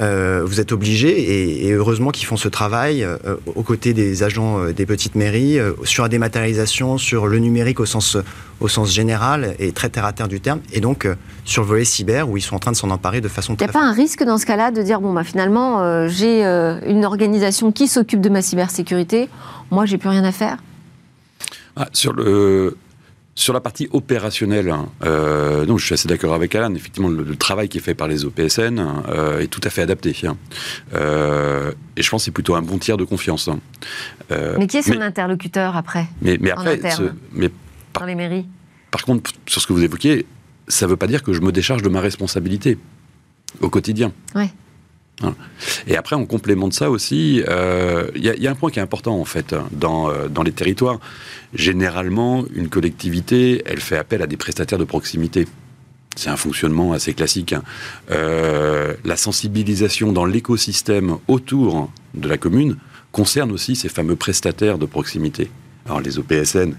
[0.00, 3.16] Euh, vous êtes obligé, et, heureusement qu'ils font ce travail euh,
[3.54, 7.84] aux côtés des agents euh, des petites mairies, sur la dématérialisation, sur le numérique au
[7.84, 8.16] sens,
[8.60, 11.06] au sens général et très terre à terre du terme, et donc
[11.44, 13.66] sur le volet cyber où ils sont en train de s'en emparer de façon très.
[13.66, 16.42] Il n'y a pas un risque dans ce cas-là de dire bon bah finalement j'ai
[16.42, 19.28] une organisation qui s'occupe de ma cybersécurité,
[19.70, 20.56] moi j'ai plus rien à faire?
[21.76, 22.76] Ah, sur le
[23.34, 26.74] sur la partie opérationnelle, hein, euh, je suis assez d'accord avec Alan.
[26.74, 30.14] Effectivement, le, travail qui est fait par les OPSN euh, est tout à fait adapté.
[30.24, 30.36] Hein.
[30.94, 33.48] Euh, et je pense que c'est plutôt un bon tiers de confiance.
[33.48, 33.58] Hein.
[34.58, 36.78] mais qui est son interlocuteur après Mais, mais après,
[37.32, 37.48] mais
[37.92, 38.46] par, dans les mairies.
[38.90, 40.26] Par contre, sur ce que vous évoquiez,
[40.68, 42.78] ça ne veut pas dire que je me décharge de ma responsabilité
[43.60, 44.12] au quotidien.
[44.34, 44.50] Ouais.
[45.86, 48.82] Et après, en complément de ça aussi, il euh, y, a un point qui est
[48.82, 50.98] important en fait dans, euh, dans les territoires.
[51.54, 55.46] Généralement, une collectivité, elle fait appel à des prestataires de proximité.
[56.16, 57.52] C'est un fonctionnement assez classique.
[57.52, 57.62] Hein.
[58.10, 62.76] Euh, la sensibilisation dans l'écosystème autour de la commune
[63.12, 65.50] concerne aussi ces fameux prestataires de proximité.
[65.86, 66.74] Alors les OPSN,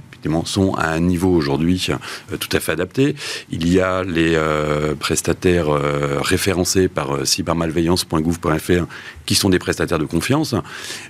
[0.45, 1.87] sont à un niveau aujourd'hui
[2.31, 3.15] euh, tout à fait adapté.
[3.49, 8.85] Il y a les euh, prestataires euh, référencés par cybermalveillance.gouv.fr
[9.25, 10.55] qui sont des prestataires de confiance,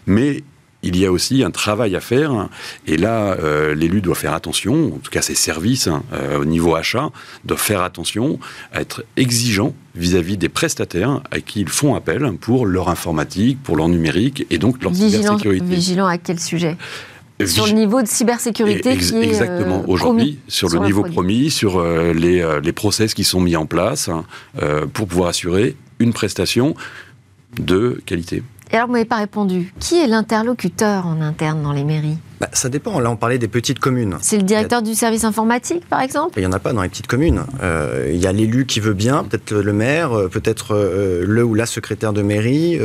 [0.05, 0.43] mais
[0.85, 2.49] il y a aussi un travail à faire.
[2.87, 3.37] Et là,
[3.73, 5.87] l'élu doit faire attention, en tout cas ses services
[6.37, 7.09] au niveau achat,
[7.45, 8.37] doivent faire attention
[8.73, 13.77] à être exigeants vis-à-vis des prestataires à qui ils font appel pour leur informatique, pour
[13.77, 15.65] leur numérique et donc leur cybersécurité.
[15.65, 16.75] Vigilant à quel sujet?
[17.45, 19.79] Sur le niveau de cybersécurité qui est Exactement.
[19.79, 23.55] Euh, Aujourd'hui, sur, le niveau promis, sur euh, les, euh, les, process qui sont mis
[23.55, 24.25] en place hein,
[24.93, 26.75] pour pouvoir assurer une prestation
[27.59, 28.43] de qualité.
[28.73, 29.71] Et alors, vous m'avez pas répondu.
[29.79, 32.17] Qui est l'interlocuteur en interne dans les mairies?
[32.41, 32.99] Bah, Ça dépend.
[32.99, 34.17] Là, on parlait des petites communes.
[34.19, 36.33] C'est le directeur du service informatique, par exemple?
[36.37, 37.43] Il n'y en a pas dans les petites communes.
[37.61, 41.43] Euh, il y a l'élu qui veut bien, peut-être le maire, euh, peut-être euh, le
[41.43, 42.79] ou la secrétaire de mairie.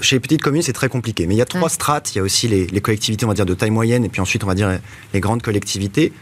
[0.00, 1.28] chez les petites communes, c'est très compliqué.
[1.28, 2.12] Mais il y a trois strates.
[2.16, 4.42] Il y a aussi les, collectivités, on va dire, de taille moyenne, et puis ensuite,
[4.42, 4.68] on va dire,
[5.14, 6.12] les grandes collectivités.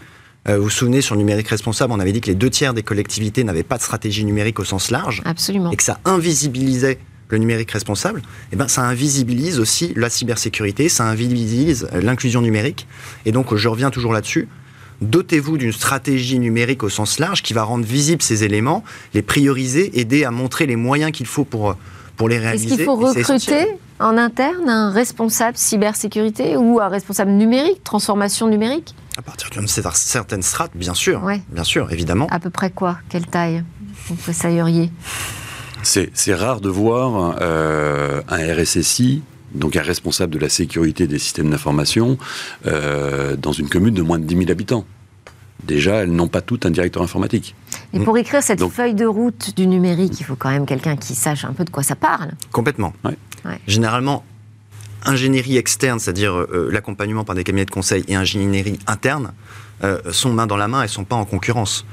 [0.47, 2.83] vous vous souvenez, sur le numérique responsable, on avait dit que les deux tiers des
[2.83, 5.23] collectivités n'avaient pas de stratégie numérique au sens large.
[5.25, 5.71] Absolument.
[5.71, 6.99] Et que ça invisibilisait
[7.31, 12.87] le numérique responsable, eh ben, ça invisibilise aussi la cybersécurité, ça invisibilise l'inclusion numérique.
[13.27, 14.49] Et donc, je reviens toujours là-dessus.
[15.01, 19.99] Dotez-vous d'une stratégie numérique au sens large qui va rendre visibles ces éléments, les prioriser,
[19.99, 21.77] aider à montrer les moyens qu'il faut pour,
[22.17, 22.67] pour les réaliser.
[22.67, 23.67] Est-ce qu'il faut recruter
[23.99, 28.95] en interne un responsable cybersécurité ou un responsable numérique, transformation numérique?
[29.17, 31.23] À partir d'une certaine strate, bien sûr.
[31.51, 32.27] Bien sûr, évidemment.
[32.31, 32.99] À peu près quoi?
[33.09, 33.65] Quelle taille?
[34.07, 34.91] Vous présailleriez
[35.83, 39.23] c'est rare de voir euh, un RSSI
[39.55, 42.19] donc un responsable de la sécurité des systèmes d'information,
[42.67, 44.85] euh, dans une commune de moins de 10 000 habitants.
[45.65, 47.55] Déjà, elles n'ont pas toutes un directeur informatique.
[47.93, 51.15] Et pour écrire cette feuille de route du numérique, il faut quand même quelqu'un qui
[51.15, 52.31] sache un peu de quoi ça parle.
[52.51, 52.95] Complètement.
[53.67, 54.25] Généralement,
[55.05, 59.33] ingénierie externe, c'est-à-dire euh, l'accompagnement par des cabinets de conseil, et ingénierie interne,
[60.13, 61.87] sont main dans la main et ne sont pas en concurrence.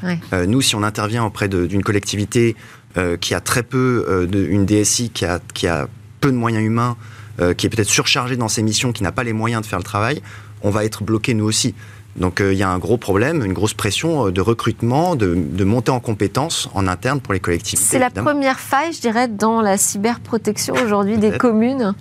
[0.45, 2.57] nous, si on intervient auprès d'une collectivité
[2.97, 5.87] euh, qui a très peu, euh, de, une DSI qui a, qui a
[6.21, 6.95] peu de moyens humains,
[7.39, 9.79] euh, qui est peut-être surchargée dans ses missions, qui n'a pas les moyens de faire
[9.79, 10.21] le travail,
[10.61, 11.75] on va être bloqué nous aussi.
[12.15, 15.91] Donc il y a un gros problème, une grosse pression de recrutement, de, de montée
[15.91, 17.87] en compétences en interne pour les collectivités.
[17.87, 21.93] C'est la première faille, je dirais, dans la cyberprotection aujourd'hui des communes.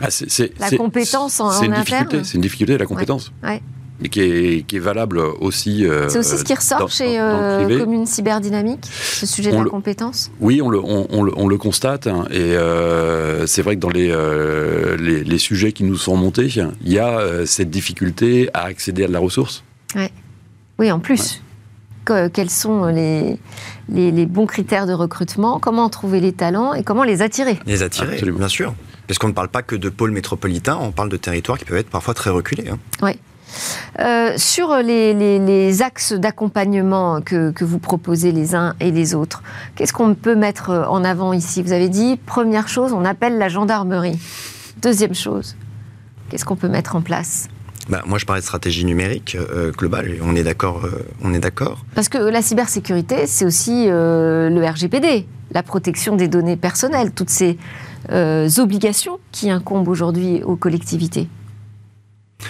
[0.00, 2.24] Ah, c'est, la compétence en, interne.
[2.24, 3.32] C'est une difficulté, la compétence.
[3.44, 3.62] Ouais.
[4.00, 5.86] Mais qui est, qui est valable aussi.
[5.86, 10.30] Euh, c'est aussi ce qui ressort chez euh, Commune Cyberdynamique, ce sujet de la compétence?
[10.40, 12.06] Oui, on le, on, le, on le, constate.
[12.06, 14.08] Hein, et euh, c'est vrai que dans les,
[14.98, 16.48] les, les, sujets qui nous sont montés,
[16.84, 19.64] il y a cette difficulté à accéder à de la ressource.
[19.94, 20.10] Ouais.
[20.78, 21.42] Oui, en plus.
[22.06, 23.38] quels sont les,
[23.88, 27.58] les, les, bons critères de recrutement Comment trouver les talents et comment les attirer?
[27.66, 28.38] Les attirer, Absolument.
[28.38, 28.74] bien sûr.
[29.06, 31.78] Parce qu'on ne parle pas que de pôles métropolitains, on parle de territoires qui peuvent
[31.78, 32.68] être parfois très reculés.
[32.68, 32.78] Hein.
[33.02, 33.18] Oui.
[33.98, 39.42] Euh, sur les, axes d'accompagnement que, vous proposez les uns et les autres,
[39.74, 41.62] qu'est-ce qu'on peut mettre en avant ici?
[41.62, 44.18] Vous avez dit, première chose, on appelle la gendarmerie.
[44.82, 45.56] Deuxième chose,
[46.28, 47.48] qu'est-ce qu'on peut mettre en place?
[47.88, 50.16] Bah, moi, je parlais de stratégie numérique euh, globale.
[50.22, 50.84] on est d'accord.
[50.84, 51.84] Euh, on est d'accord.
[51.94, 57.58] Parce que la cybersécurité, c'est aussi le RGPD, la protection des données personnelles, toutes ces
[58.58, 61.28] obligations qui incombent aujourd'hui aux collectivités.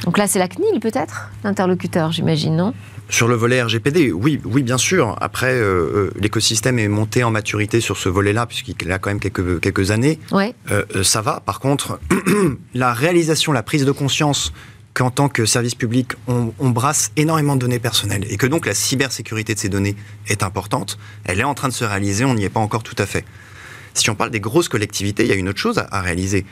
[0.05, 2.75] Donc là, c'est la CNIL peut-être, l'interlocuteur, j'imagine, non?
[3.11, 5.17] Sur le volet RGPD, oui, oui, bien sûr.
[5.21, 9.19] Après, euh, euh, l'écosystème est monté en maturité sur ce volet-là, puisqu'il a quand même
[9.19, 10.21] quelques, quelques années.
[10.31, 10.55] Ouais.
[10.71, 11.41] Euh, ça va.
[11.41, 11.99] Par contre,
[12.75, 14.53] la réalisation, la prise de conscience
[14.95, 18.65] qu'en tant que service public, on, on, brasse énormément de données personnelles et que donc
[18.67, 19.97] la cybersécurité de ces données
[20.29, 22.97] est importante, elle est en train de se réaliser, on n'y est pas encore tout
[22.99, 23.25] à fait.
[23.95, 26.45] Si on parle des grosses collectivités, il y a une autre chose à, à réaliser.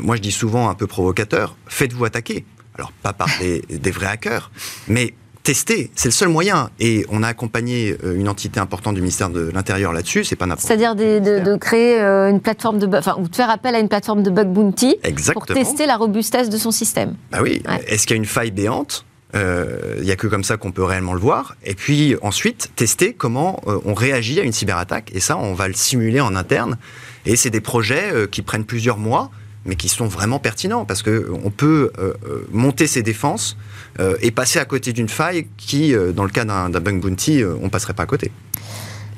[0.00, 2.44] moi, je dis souvent un peu provocateur, faites-vous attaquer
[2.76, 4.50] alors pas par des, vrais hackers,
[4.88, 6.70] mais tester, c'est le seul moyen.
[6.80, 10.46] Et on a accompagné euh, une entité importante du ministère de l'Intérieur là-dessus, c'est pas
[10.46, 13.88] n'importe C'est-à-dire de, créer euh, une plateforme de, enfin, ou de faire appel à une
[13.88, 14.96] plateforme de bug bounty
[15.32, 17.14] pour tester la robustesse de son système.
[17.30, 17.62] Bah oui.
[17.86, 19.04] Est-ce qu'il y a une faille béante?
[19.34, 21.56] Euh, il n'y a que comme ça qu'on peut réellement le voir.
[21.64, 25.10] Et puis ensuite, tester comment on réagit à une cyberattaque.
[25.14, 26.76] Et ça, on va le simuler en interne.
[27.24, 29.30] Et c'est des projets qui prennent plusieurs mois
[29.66, 33.56] mais qui sont vraiment pertinents parce que on peut euh, euh, monter ses défenses
[34.00, 37.68] euh, et passer à côté d'une faille qui, dans le cas d'un bug bounty, on
[37.68, 38.30] passerait pas à côté.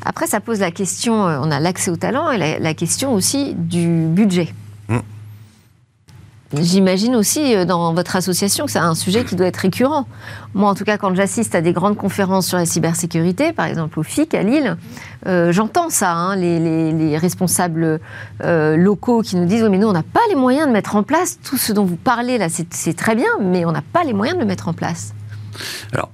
[0.05, 3.55] Après, ça pose la question, on a l'accès au talent et la, la, question aussi
[3.55, 4.55] du budget.
[4.89, 5.03] Hum.
[6.55, 10.09] J'imagine aussi euh, dans votre association que c'est un sujet qui doit être récurrent.
[10.55, 13.99] Moi, en tout cas, quand j'assiste à des grandes conférences sur la cybersécurité, par exemple
[13.99, 14.79] au FIC à Lille,
[15.27, 18.01] euh, j'entends ça, hein, les, responsables
[18.43, 20.97] euh, locaux qui nous disent oui, mais nous, on n'a pas les moyens de mettre
[20.97, 24.05] en place tout ce dont vous parlez là, c'est très bien, mais on n'a pas
[24.05, 25.13] les moyens de le mettre en place.
[25.93, 26.11] Alors,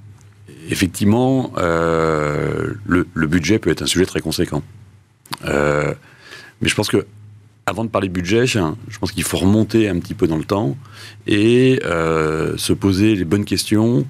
[0.69, 4.63] effectivement, le, le, budget peut être un sujet très conséquent.
[5.45, 7.05] mais je pense que
[7.67, 8.59] avant de parler budget, je
[8.99, 10.77] pense qu'il faut remonter un petit peu dans le temps
[11.25, 14.05] et euh, se poser les bonnes questions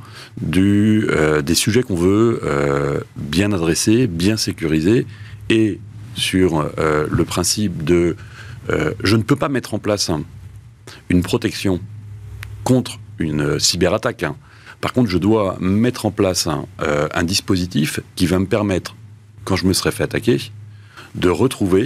[0.57, 5.07] euh, des sujets qu'on veut euh, bien adresser, bien sécuriser
[5.49, 5.79] et
[6.15, 8.15] sur le principe de
[8.69, 10.09] je ne peux pas mettre en place
[11.09, 11.81] une protection
[12.63, 14.25] contre une cyberattaque.
[14.79, 16.47] Par contre, je dois mettre en place
[16.79, 18.95] un dispositif qui va me permettre,
[19.43, 20.39] quand je me serai fait attaquer,
[21.15, 21.85] de retrouver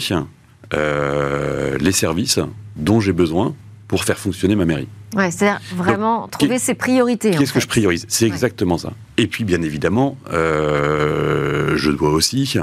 [0.73, 2.39] euh, les services
[2.75, 3.55] dont j'ai besoin
[3.87, 4.87] pour faire fonctionner ma mairie.
[5.15, 7.31] Ouais, c'est-à-dire vraiment trouver ses priorités.
[7.31, 8.05] Qu'est-ce que je priorise?
[8.07, 8.93] C'est exactement ça.
[9.17, 12.53] Et puis, bien évidemment, euh, je dois aussi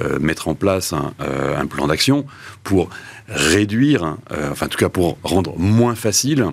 [0.00, 2.24] euh, mettre en place un, plan d'action
[2.62, 2.88] pour
[3.28, 6.46] réduire, enfin, en tout cas, pour rendre moins facile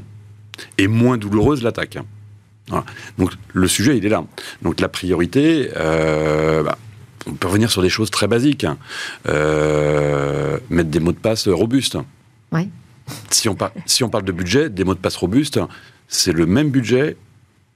[0.79, 1.99] et moins douloureuse l'attaque.
[3.19, 4.23] Donc, le sujet, il est là.
[4.63, 6.77] Donc, la priorité, bah,
[7.27, 8.63] on peut revenir sur des choses très basiques.
[8.63, 8.77] Hein.
[9.27, 11.97] Euh, mettre des mots de passe robustes.
[12.51, 12.69] Oui.
[13.29, 15.59] Si on, si on parle de budget, des mots de passe robustes,
[16.07, 17.17] c'est le même budget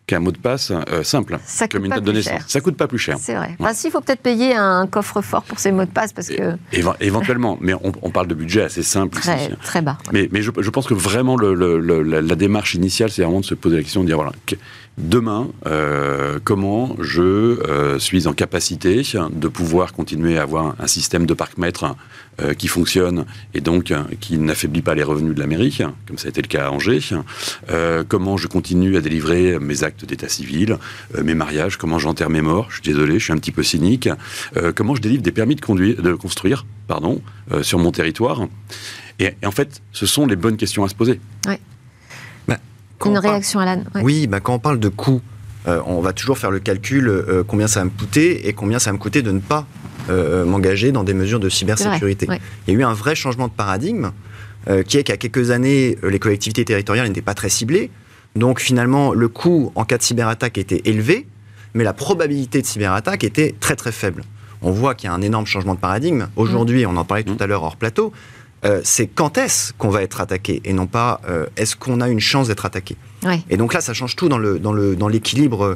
[0.08, 2.44] qu'un mot de passe euh, simple, ça comme une date de naissance.
[2.48, 3.18] Ça coûte pas plus cher.
[3.20, 3.56] C'est vrai.
[3.60, 6.56] Enfin, s'il faut peut-être payer un coffre-fort pour ces mots de passe, parce que...
[7.02, 9.20] éventuellement, mais on, parle de budget assez simple.
[9.20, 9.98] Très, très bas.
[10.14, 11.54] Mais, mais je, pense que vraiment, le,
[12.02, 14.32] la, démarche initiale, c'est vraiment de se poser la question, de dire, voilà,
[14.98, 21.26] demain, euh, comment je euh, suis en capacité de pouvoir continuer à avoir un système
[21.26, 21.96] de parc-mètres
[22.42, 26.28] euh, qui fonctionne et donc qui n'affaiblit pas les revenus de la mairie, comme ça
[26.28, 27.00] a été le cas à Angers,
[28.08, 30.78] comment je continue à délivrer mes actes d'état civil,
[31.24, 34.10] mes mariages, comment j'enterre mes morts, je suis désolé, je suis un petit peu cynique,
[34.76, 37.22] comment je délivre des permis de, conduire, de construire pardon,
[37.62, 38.48] sur mon territoire.
[39.20, 41.20] Et, en fait, ce sont les bonnes questions à se poser.
[43.06, 45.22] Une réaction, Alan Oui, bah, quand on parle de coûts,
[45.68, 48.80] euh, on va toujours faire le calcul euh, combien ça va me coûter et combien
[48.80, 49.68] ça va me coûter de ne pas
[50.10, 52.28] euh, m'engager dans des mesures de cybersécurité.
[52.68, 54.12] Il y a eu un vrai changement de paradigme
[54.86, 57.90] qui est qu'à quelques années, les collectivités territoriales n'étaient pas très ciblées.
[58.36, 61.26] Donc finalement, le coût en cas de cyberattaque était élevé,
[61.74, 64.26] mais la probabilité de cyberattaque était très très faible.
[64.62, 66.28] On voit qu'il y a un énorme changement de paradigme.
[66.36, 68.12] Aujourd'hui, on en parlait tout à l'heure hors plateau,
[68.66, 72.10] euh, c'est quand est-ce qu'on va être attaqué et non pas euh, est-ce qu'on a
[72.10, 72.96] une chance d'être attaqué.
[73.50, 75.76] Et donc là, ça change tout dans l'équilibre dans le,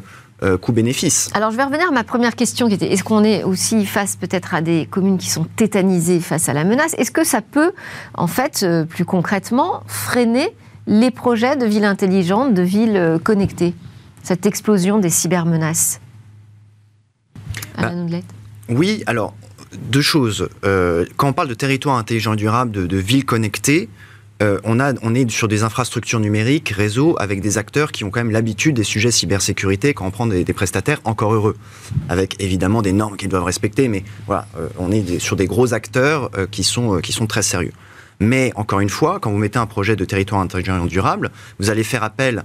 [0.50, 1.30] dans coût-bénéfice.
[1.34, 4.16] Alors je vais revenir à ma première question qui était est-ce qu'on est aussi face
[4.16, 6.96] peut-être à des communes qui sont tétanisées face à la menace?
[6.98, 7.74] Est-ce que ça peut,
[8.16, 10.50] en fait, plus concrètement, freiner
[10.88, 13.76] les projets de villes intelligentes, de villes connectées?
[14.24, 16.00] Cette explosion des cybermenaces?
[17.78, 17.92] Bah,
[18.70, 19.36] Oui, alors
[19.78, 20.50] deux choses.
[20.66, 23.90] Euh, quand on parle de territoire intelligent et durable, de, villes connectées,
[24.42, 28.10] euh, on, a, on est sur des infrastructures numériques, réseaux, avec des acteurs qui ont
[28.10, 31.56] quand même l'habitude des sujets cybersécurité quand on prend des, prestataires encore heureux,
[32.10, 35.74] avec évidemment des normes qu'ils doivent respecter, mais voilà, euh, on est sur des gros
[35.74, 37.74] acteurs qui, sont, qui sont très sérieux.
[38.20, 41.70] Mais encore une fois, quand vous mettez un projet de territoire intelligent et durable, vous
[41.70, 42.44] allez faire appel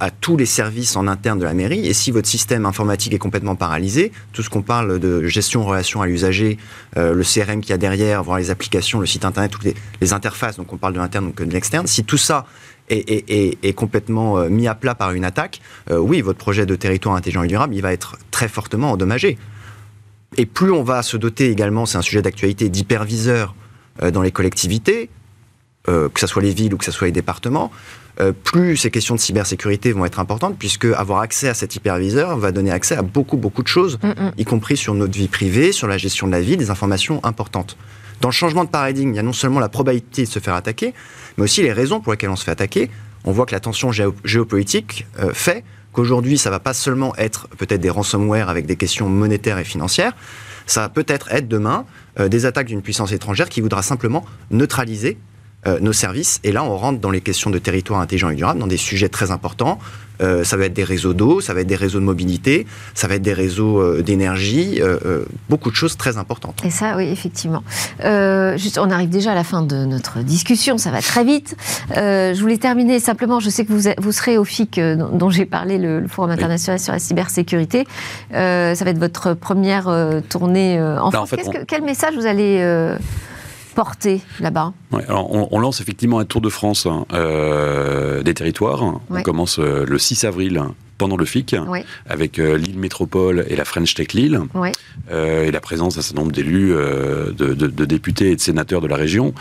[0.00, 1.86] à tous les services en interne de la mairie.
[1.86, 6.00] Et si votre système informatique est complètement paralysé, tout ce qu'on parle de gestion relation
[6.00, 6.58] à l'usager,
[6.96, 9.64] euh, le CRM qu'il y a derrière, voir les applications, le site internet, toutes
[10.00, 12.46] les, interfaces, donc on parle de l'interne donc de l'externe, si tout ça
[12.88, 15.60] est, complètement euh, mis à plat par une attaque,
[15.90, 19.38] oui, votre projet de territoire intelligent et durable, il va être très fortement endommagé.
[20.36, 23.54] Et plus on va se doter également, c'est un sujet d'actualité, d'hyperviseurs
[24.12, 25.08] dans les collectivités,
[25.86, 27.70] que ce soit les villes ou que ce soit les départements,
[28.20, 32.36] euh, plus ces questions de cybersécurité vont être importantes, puisque avoir accès à cet hyperviseur
[32.38, 34.32] va donner accès à beaucoup, beaucoup de choses, mm, mm.
[34.38, 37.76] y compris sur notre vie privée, sur la gestion de la vie, des informations importantes.
[38.20, 40.54] Dans le changement de paradigme, il y a non seulement la probabilité de se faire
[40.54, 40.94] attaquer,
[41.36, 42.88] mais aussi les raisons pour lesquelles on se fait attaquer.
[43.24, 47.80] On voit que la tension géopolitique euh, fait qu'aujourd'hui, ça va pas seulement être peut-être
[47.80, 50.12] des ransomware avec des questions monétaires et financières,
[50.66, 51.84] ça va peut-être être demain
[52.20, 55.18] euh, des attaques d'une puissance étrangère qui voudra simplement neutraliser
[55.66, 56.40] euh, nos services.
[56.44, 59.08] Et là, on rentre dans les questions de territoire intelligent et durable, dans des sujets
[59.08, 59.78] très importants.
[60.20, 63.08] Euh, ça va être des réseaux d'eau, ça va être des réseaux de mobilité, ça
[63.08, 64.80] va être des réseaux euh, d'énergie,
[65.48, 66.60] beaucoup de choses très importantes.
[66.66, 67.64] Et ça, oui, effectivement.
[68.56, 71.56] juste, on arrive déjà à la fin de notre discussion, ça va très vite.
[71.90, 75.78] je voulais terminer simplement, je sais que vous, vous serez au FIC dont, j'ai parlé,
[75.78, 77.86] le, Forum international sur la cybersécurité.
[78.30, 79.90] ça va être votre première
[80.28, 81.30] tournée en France.
[81.66, 82.96] quel message vous allez
[83.74, 84.72] porter là-bas
[85.08, 89.00] on, lance effectivement un tour de France hein, euh, des territoires.
[89.10, 90.62] On commence euh, le 6 avril
[90.96, 91.56] pendant le FIC,
[92.08, 94.40] avec euh, Lille Métropole et la French Tech Lille,
[95.10, 99.34] et la présence d'un certain nombre d'élus, de, députés et de sénateurs de la région.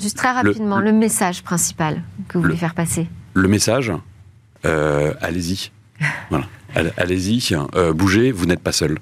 [0.00, 3.08] Juste très rapidement, le, message principal que vous voulez faire passer.
[3.34, 3.92] Le message,
[4.64, 5.70] allez-y.
[6.30, 6.46] voilà.
[6.96, 7.54] Allez-y,
[7.94, 8.98] bougez, vous n'êtes pas seul.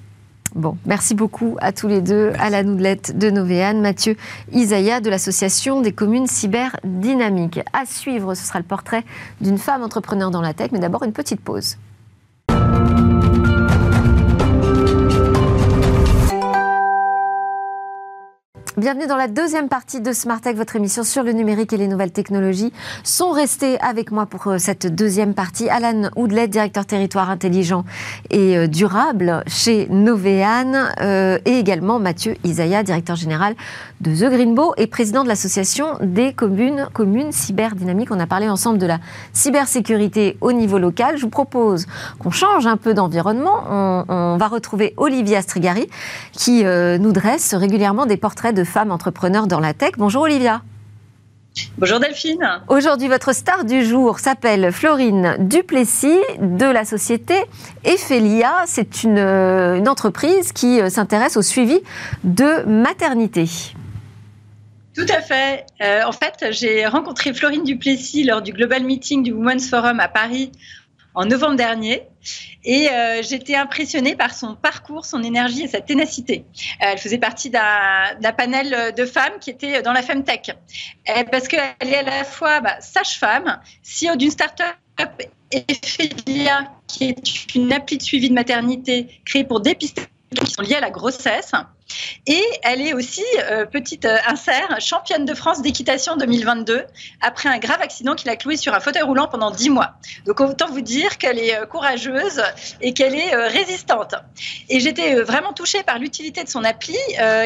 [0.54, 4.16] Bon, merci beaucoup à tous les deux, à la Noudelette de Novéane, Mathieu
[4.52, 7.60] Isaya de l'Association des communes cyber dynamiques.
[7.72, 9.04] À suivre, ce sera le portrait
[9.40, 11.76] d'une femme entrepreneur dans la tech, mais d'abord une petite pause.
[18.78, 21.88] Bienvenue dans la deuxième partie de Smart Tech, votre émission sur le numérique et les
[21.88, 22.72] nouvelles technologies.
[23.02, 27.84] Sont restés avec moi pour euh, cette deuxième partie Alan Houdlet, directeur territoire intelligent
[28.30, 33.56] et euh, durable chez Novéane, euh, et également Mathieu Isaya, directeur général
[34.00, 38.12] de The Greenbow et président de l'association des communes, communes cyberdynamiques.
[38.12, 39.00] On a parlé ensemble de la
[39.32, 41.16] cybersécurité au niveau local.
[41.16, 41.86] Je vous propose
[42.20, 44.04] qu'on change un peu d'environnement.
[44.08, 45.88] On, va retrouver Olivia Strigari
[46.30, 49.94] qui nous dresse régulièrement des portraits de femmes entrepreneurs dans la tech.
[49.98, 50.62] Bonjour Olivia.
[51.76, 52.62] Bonjour Delphine.
[52.68, 57.34] Aujourd'hui, votre star du jour s'appelle Florine Duplessis de la société
[57.84, 58.52] Ephelia.
[58.66, 61.80] C'est une, euh, entreprise qui euh, s'intéresse au suivi
[62.24, 63.46] de maternité.
[64.94, 65.64] Tout à fait.
[65.80, 70.08] Euh, en fait, j'ai rencontré Florine Duplessis lors du Global Meeting du Women's Forum à
[70.08, 70.52] Paris
[71.14, 72.02] en novembre dernier.
[72.64, 76.44] Et euh, j'étais impressionnée par son parcours, son énergie et sa ténacité.
[76.82, 80.50] Euh, elle faisait partie d'un panel de femmes qui étaient dans la Femtech.
[81.08, 85.10] Euh, parce qu'elle est à la fois bah, sage-femme, CEO d'une start-up
[85.50, 90.02] Ephelia, qui est une appli de suivi de maternité créée pour dépister
[90.34, 91.52] qui sont liées à la grossesse.
[92.26, 96.84] Et elle est aussi, euh, petite euh, insert, championne de France d'équitation 2022,
[97.22, 99.94] après un grave accident qu'il a cloué sur un fauteuil roulant pendant 10 mois.
[100.26, 102.42] Donc autant vous dire qu'elle est euh, courageuse
[102.82, 104.14] et qu'elle est résistante.
[104.68, 106.96] Et j'étais vraiment touchée par l'utilité de son appli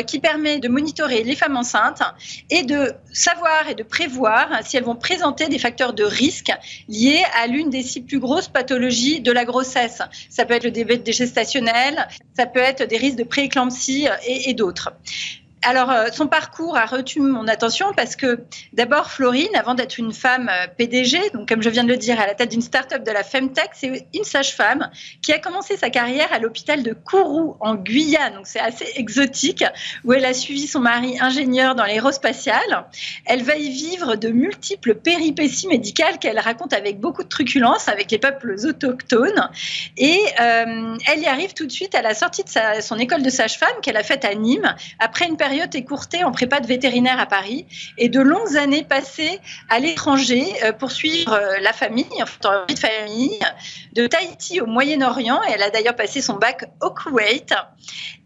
[0.06, 2.02] qui permet de monitorer les femmes enceintes
[2.50, 6.52] et de savoir et de prévoir si elles vont présenter des facteurs de risque
[6.88, 10.00] liés à l'une des six plus grosses pathologies de la grossesse.
[10.28, 14.90] Ça peut être le diabète gestationnel, ça peut être des risques de prééclampsie et, d'autres.
[15.64, 18.40] Alors, euh, son parcours a retenu mon attention parce que
[18.72, 22.20] d'abord, Florine, avant d'être une femme euh, PDG, donc comme je viens de le dire,
[22.20, 24.90] à la tête d'une start-up de la Femtech, c'est une sage-femme
[25.22, 28.34] qui a commencé sa carrière à l'hôpital de Kourou, en Guyane.
[28.34, 29.64] Donc, c'est assez exotique,
[30.04, 32.86] où elle a suivi son mari ingénieur dans l'aérospatiale.
[33.24, 38.10] Elle va y vivre de multiples péripéties médicales qu'elle raconte avec beaucoup de truculence avec
[38.10, 39.48] les peuples autochtones.
[39.96, 43.30] Et euh, elle y arrive tout de suite à la sortie de son école de
[43.30, 47.26] sage-femme qu'elle a faite à Nîmes, après une période écourtée en prépa de vétérinaire à
[47.26, 47.66] Paris
[47.98, 52.78] et de longues années passées à l'étranger euh, pour suivre euh, la famille, enfin, de
[52.78, 53.38] famille,
[53.92, 55.40] de Tahiti au Moyen-Orient.
[55.48, 57.54] Elle a d'ailleurs passé son bac au Koweït.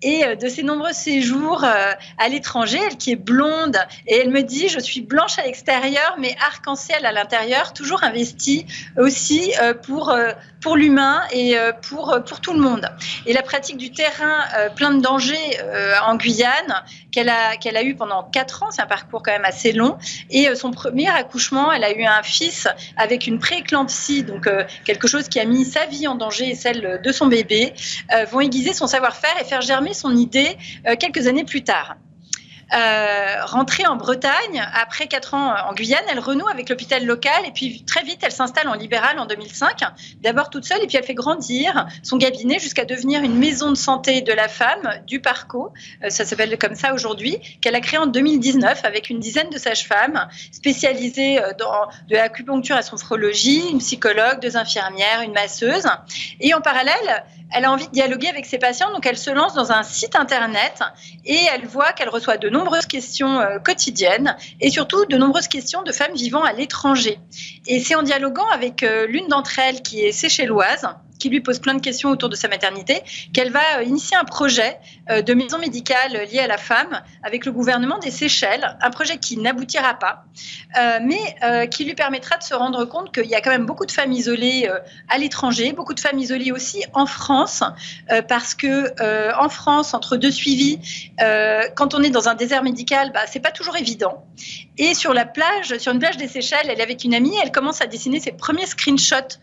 [0.02, 4.42] Et euh, de ses nombreux séjours à l'étranger, elle qui est blonde, et elle me
[4.42, 8.66] dit, je suis blanche à l'extérieur, mais arc-en-ciel à l'intérieur, toujours investie
[8.98, 9.52] aussi
[9.84, 10.14] pour,
[10.60, 11.56] pour l'humain et
[11.88, 12.88] pour, pour tout le monde.
[13.24, 14.44] Et la pratique du terrain
[14.76, 15.58] plein de dangers
[16.04, 16.84] en Guyane,
[17.16, 18.70] qu'elle a, qu'elle a eu pendant 4 ans.
[18.70, 19.96] C'est un parcours quand même assez long.
[20.28, 24.64] Et euh, son premier accouchement, elle a eu un fils avec une prééclampsie, donc euh,
[24.84, 27.72] quelque chose qui a mis sa vie en danger et celle de son bébé,
[28.12, 30.58] euh, vont aiguiser son savoir-faire et faire germer son idée
[30.98, 31.96] quelques années plus tard.
[32.74, 37.52] Euh, rentrée en Bretagne, après 4 ans en Guyane, elle renoue avec l'hôpital local et
[37.52, 39.82] puis très vite elle s'installe en libéral en 2005,
[40.20, 43.76] d'abord toute seule et puis elle fait grandir son cabinet jusqu'à devenir une maison de
[43.76, 48.00] santé de la femme du Parco, euh, ça s'appelle comme ça aujourd'hui, qu'elle a créé
[48.00, 53.78] en 2019 avec une dizaine de sages-femmes spécialisées euh, dans de l'acupuncture à sophrologie, une
[53.78, 55.86] psychologue, deux infirmières, une masseuse.
[56.40, 59.54] Et en parallèle, elle a envie de dialoguer avec ses patients, donc elle se lance
[59.54, 60.82] dans un site internet
[61.24, 65.82] et elle voit qu'elle reçoit de nombreuses questions euh, quotidiennes et surtout de nombreuses questions
[65.82, 67.18] de femmes vivant à l'étranger.
[67.66, 70.88] Et c'est en dialoguant avec euh, l'une d'entre elles qui est séchelloise,
[71.18, 73.02] qui lui pose plein de questions autour de sa maternité,
[73.32, 74.78] qu'elle va euh, initier un projet
[75.10, 79.18] euh, de maison médicale liée à la femme avec le gouvernement des Seychelles, un projet
[79.18, 80.24] qui n'aboutira pas,
[80.78, 81.16] euh, mais
[81.70, 84.12] qui lui permettra de se rendre compte qu'il y a quand même beaucoup de femmes
[84.12, 84.68] isolées
[85.08, 87.62] à l'étranger, beaucoup de femmes isolées aussi en France,
[88.28, 88.92] parce que
[89.38, 90.78] en France, entre deux suivis,
[91.74, 94.24] quand on est dans un désert médical, bah, c'est pas toujours évident.
[94.78, 97.52] Et sur la plage, sur une plage des Seychelles, elle est avec une amie, elle
[97.52, 99.38] commence à dessiner ses premiers screenshots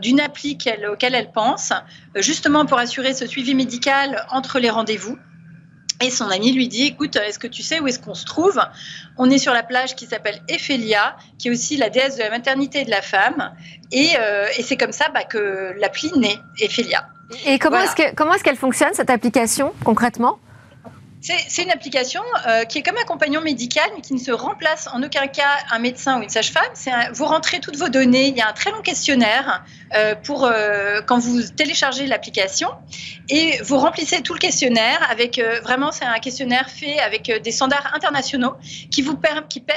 [0.00, 1.72] d'une appli qu'elle auquel elle pense,
[2.16, 5.18] euh, justement pour assurer ce suivi médical entre les rendez-vous.
[6.02, 8.58] Et son ami lui dit, écoute, est-ce que tu sais où est-ce qu'on se trouve?
[9.18, 12.30] On est sur la plage qui s'appelle Ephélia, qui est aussi la déesse de la
[12.30, 13.54] maternité et de la femme.
[13.92, 17.06] Et, euh, c'est comme ça bah, que l'appli naît, Ephélia.
[17.44, 20.38] Et comment est-ce qu'elle fonctionne, cette application, concrètement?
[21.20, 24.88] C'est une application euh, qui est comme un compagnon médical, mais qui ne se remplace
[24.92, 26.62] en aucun cas un médecin ou une sage-femme.
[27.12, 28.28] Vous rentrez toutes vos données.
[28.28, 29.62] Il y a un très long questionnaire
[29.94, 32.68] euh, pour euh, quand vous téléchargez l'application
[33.28, 37.94] et vous remplissez tout le questionnaire avec vraiment c'est un questionnaire fait avec des standards
[37.94, 38.54] internationaux
[38.90, 39.18] qui vous,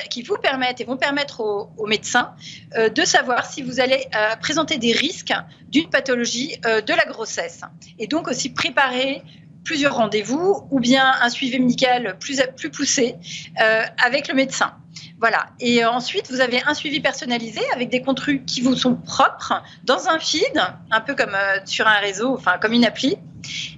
[0.09, 2.33] qui, vous permettent et vont permettre aux, aux médecins
[2.75, 4.07] de savoir si vous allez
[4.41, 5.33] présenter des risques
[5.67, 7.61] d'une pathologie de la grossesse
[7.99, 9.23] et donc aussi préparer
[9.63, 13.15] plusieurs rendez-vous ou bien un suivi médical plus, plus poussé
[13.61, 14.73] euh, avec le médecin.
[15.19, 15.45] Voilà.
[15.59, 20.09] Et ensuite, vous avez un suivi personnalisé avec des contenus qui vous sont propres dans
[20.09, 20.61] un feed,
[20.91, 23.17] un peu comme euh, sur un réseau, enfin comme une appli.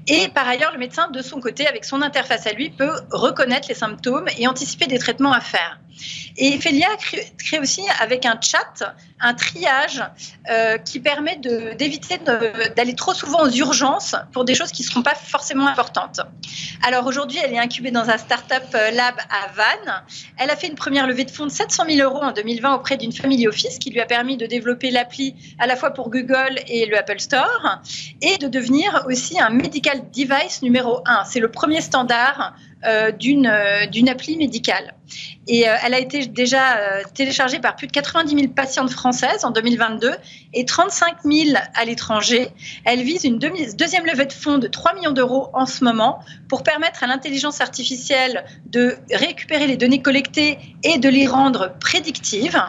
[0.08, 3.68] Et par ailleurs, le médecin, de son côté, avec son interface à lui, peut reconnaître
[3.68, 5.80] les symptômes et anticiper des traitements à faire.
[6.38, 6.89] Et Félia
[7.38, 10.04] crée aussi avec un chat un triage
[10.50, 12.18] euh, qui permet d'éviter
[12.76, 16.20] d'aller trop souvent aux urgences pour des choses qui ne seront pas forcément importantes.
[16.86, 20.04] Alors aujourd'hui, elle est incubée dans un startup euh, lab à Vannes.
[20.38, 22.98] Elle a fait une première levée de fonds de 700 000 euros en 2020 auprès
[22.98, 26.60] d'une family office qui lui a permis de développer l'appli à la fois pour Google
[26.68, 27.80] et le Apple Store
[28.22, 31.24] et de devenir aussi un medical device numéro 1.
[31.26, 32.54] C'est le premier standard
[32.86, 33.48] euh, d'une
[34.10, 34.95] appli médicale.
[35.47, 39.51] Et euh, elle a été déjà téléchargée par plus de 90 000 patientes françaises en
[39.51, 40.12] 2022
[40.53, 42.49] et 35 000 à l'étranger.
[42.84, 46.64] Elle vise une deuxième levée de fonds de 3 millions d'euros en ce moment pour
[46.64, 52.62] permettre à l'intelligence artificielle de récupérer les données collectées et de les rendre prédictives,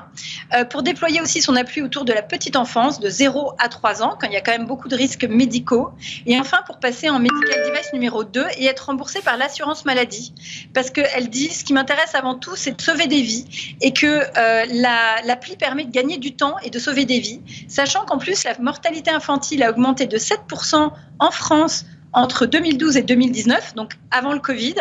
[0.70, 4.16] pour déployer aussi son appui autour de la petite enfance de 0 à 3 ans,
[4.20, 5.90] quand il y a quand même beaucoup de risques médicaux,
[6.26, 10.32] et enfin pour passer en medical device numéro 2 et être remboursé par l'assurance maladie
[10.74, 14.06] parce qu'elle dit ce qui m'intéresse avant tout, c'est de sauver des vies et que
[14.06, 14.64] euh,
[15.24, 18.58] l'appli permet de gagner du temps et de sauver des vies, sachant qu'en plus la
[18.58, 24.40] mortalité infantile a augmenté de 7% en France entre 2012 et 2019, donc avant le
[24.40, 24.74] Covid,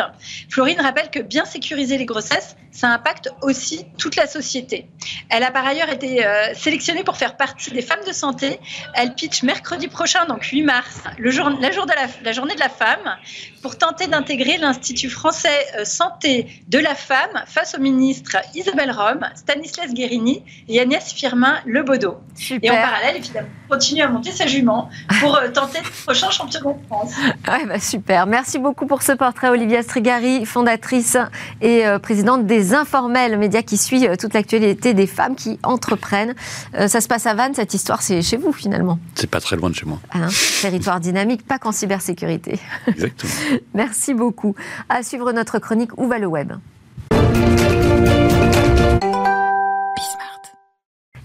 [0.50, 4.89] Florine rappelle que bien sécuriser les grossesses, ça impacte aussi toute la société.
[5.30, 8.59] Elle a par ailleurs été euh, sélectionnée pour faire partie des femmes de santé.
[8.93, 12.59] Elle pitch mercredi prochain, donc 8 mars, le jour, la, jour de la, journée de
[12.59, 13.15] la femme,
[13.61, 19.26] pour tenter d'intégrer l'Institut français euh, santé de la femme face aux ministres Isabelle Rome,
[19.36, 22.17] Stanislas Guérini et Agnès Firmin Lebaudot.
[22.61, 24.89] Et en parallèle, évidemment, continue à monter sa jument
[25.21, 27.13] pour euh, tenter le prochain championnat de France.
[27.47, 28.28] Ouais, bah super.
[28.28, 31.17] Merci beaucoup pour ce portrait, Olivia Strigari, fondatrice
[31.61, 36.36] et présidente des informels, média qui suit euh, toute l'actualité des femmes qui entreprennent.
[36.76, 38.99] Euh, ça se passe à Vannes, cette histoire, c'est chez vous finalement.
[39.16, 39.99] C'est pas très loin de chez moi.
[40.13, 40.28] Hein,
[40.61, 42.59] territoire dynamique, pas qu'en cybersécurité.
[42.88, 43.32] Exactement.
[43.74, 44.55] Merci beaucoup.
[44.89, 46.53] À suivre notre chronique Où va le web?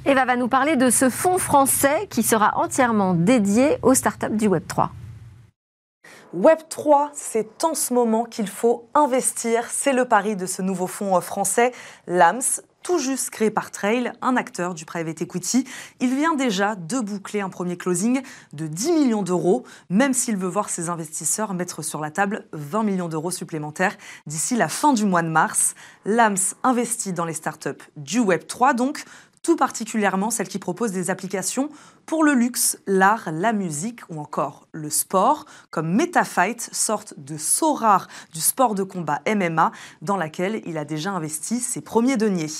[0.06, 4.48] Eva va nous parler de ce fonds français qui sera entièrement dédié aux startups du
[4.48, 4.90] Web 3.
[6.36, 9.64] Web3, c'est en ce moment qu'il faut investir.
[9.68, 11.72] C'est le pari de ce nouveau fonds français,
[12.06, 15.64] LAMS, tout juste créé par Trail, un acteur du private equity.
[15.98, 18.22] Il vient déjà de boucler un premier closing
[18.52, 22.84] de 10 millions d'euros, même s'il veut voir ses investisseurs mettre sur la table 20
[22.84, 25.74] millions d'euros supplémentaires d'ici la fin du mois de mars.
[26.04, 29.04] LAMS investit dans les startups du Web3, donc
[29.42, 31.70] tout particulièrement celles qui proposent des applications
[32.06, 37.74] pour le luxe, l'art, la musique ou encore le sport, comme MetaFight, sorte de saut
[37.74, 39.72] rare du sport de combat MMA,
[40.02, 42.50] dans laquelle il a déjà investi ses premiers deniers.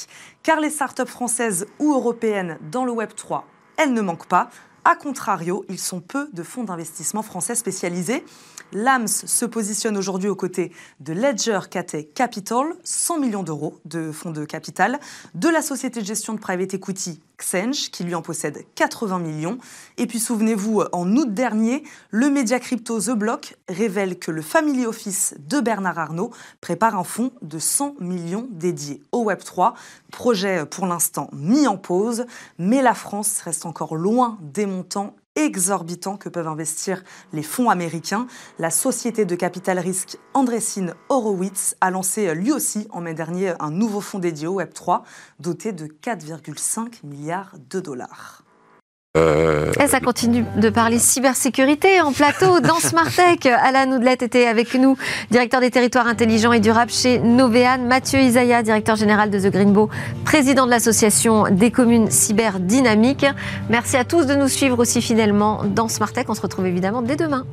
[0.43, 4.51] Car les startups françaises ou européennes dans le Web 3, elles ne manquent pas.
[4.85, 8.25] A contrario, ils sont peu de fonds d'investissement français spécialisés.
[8.73, 14.31] L'AMS se positionne aujourd'hui aux côtés de Ledger Cathay Capital, 100 millions d'euros de fonds
[14.31, 15.01] de capital,
[15.35, 19.59] de la société de gestion de private equity Xenge, qui lui en possède 80 millions.
[19.97, 24.87] Et puis souvenez-vous, en août dernier, le média crypto The Block révèle que le Family
[24.87, 29.73] Office de Bernard Arnault prépare un fonds de 100 millions dédié au Web3.
[30.13, 32.25] Projet pour l'instant mis en pause,
[32.59, 37.03] mais la France reste encore loin des montants exorbitants que peuvent investir
[37.33, 38.27] les fonds américains.
[38.59, 43.71] La société de capital risque Andreessen Horowitz a lancé lui aussi en mai dernier un
[43.71, 45.03] nouveau fonds dédié au Web3
[45.39, 48.45] doté de 4,5 milliards de dollars.
[49.17, 53.45] Euh, Et ça continue de parler cybersécurité en plateau dans Smartech.
[53.47, 54.97] Alain Oudlet était avec nous,
[55.33, 57.79] directeur des territoires intelligents et durables chez Novean.
[57.79, 59.91] Mathieu Isaya, directeur général de The Greenbow,
[60.25, 63.27] président de l'association des communes cyberdynamiques.
[63.69, 66.31] Merci à tous de nous suivre aussi fidèlement dans Smartech.
[66.31, 67.47] On se retrouve évidemment dès demain.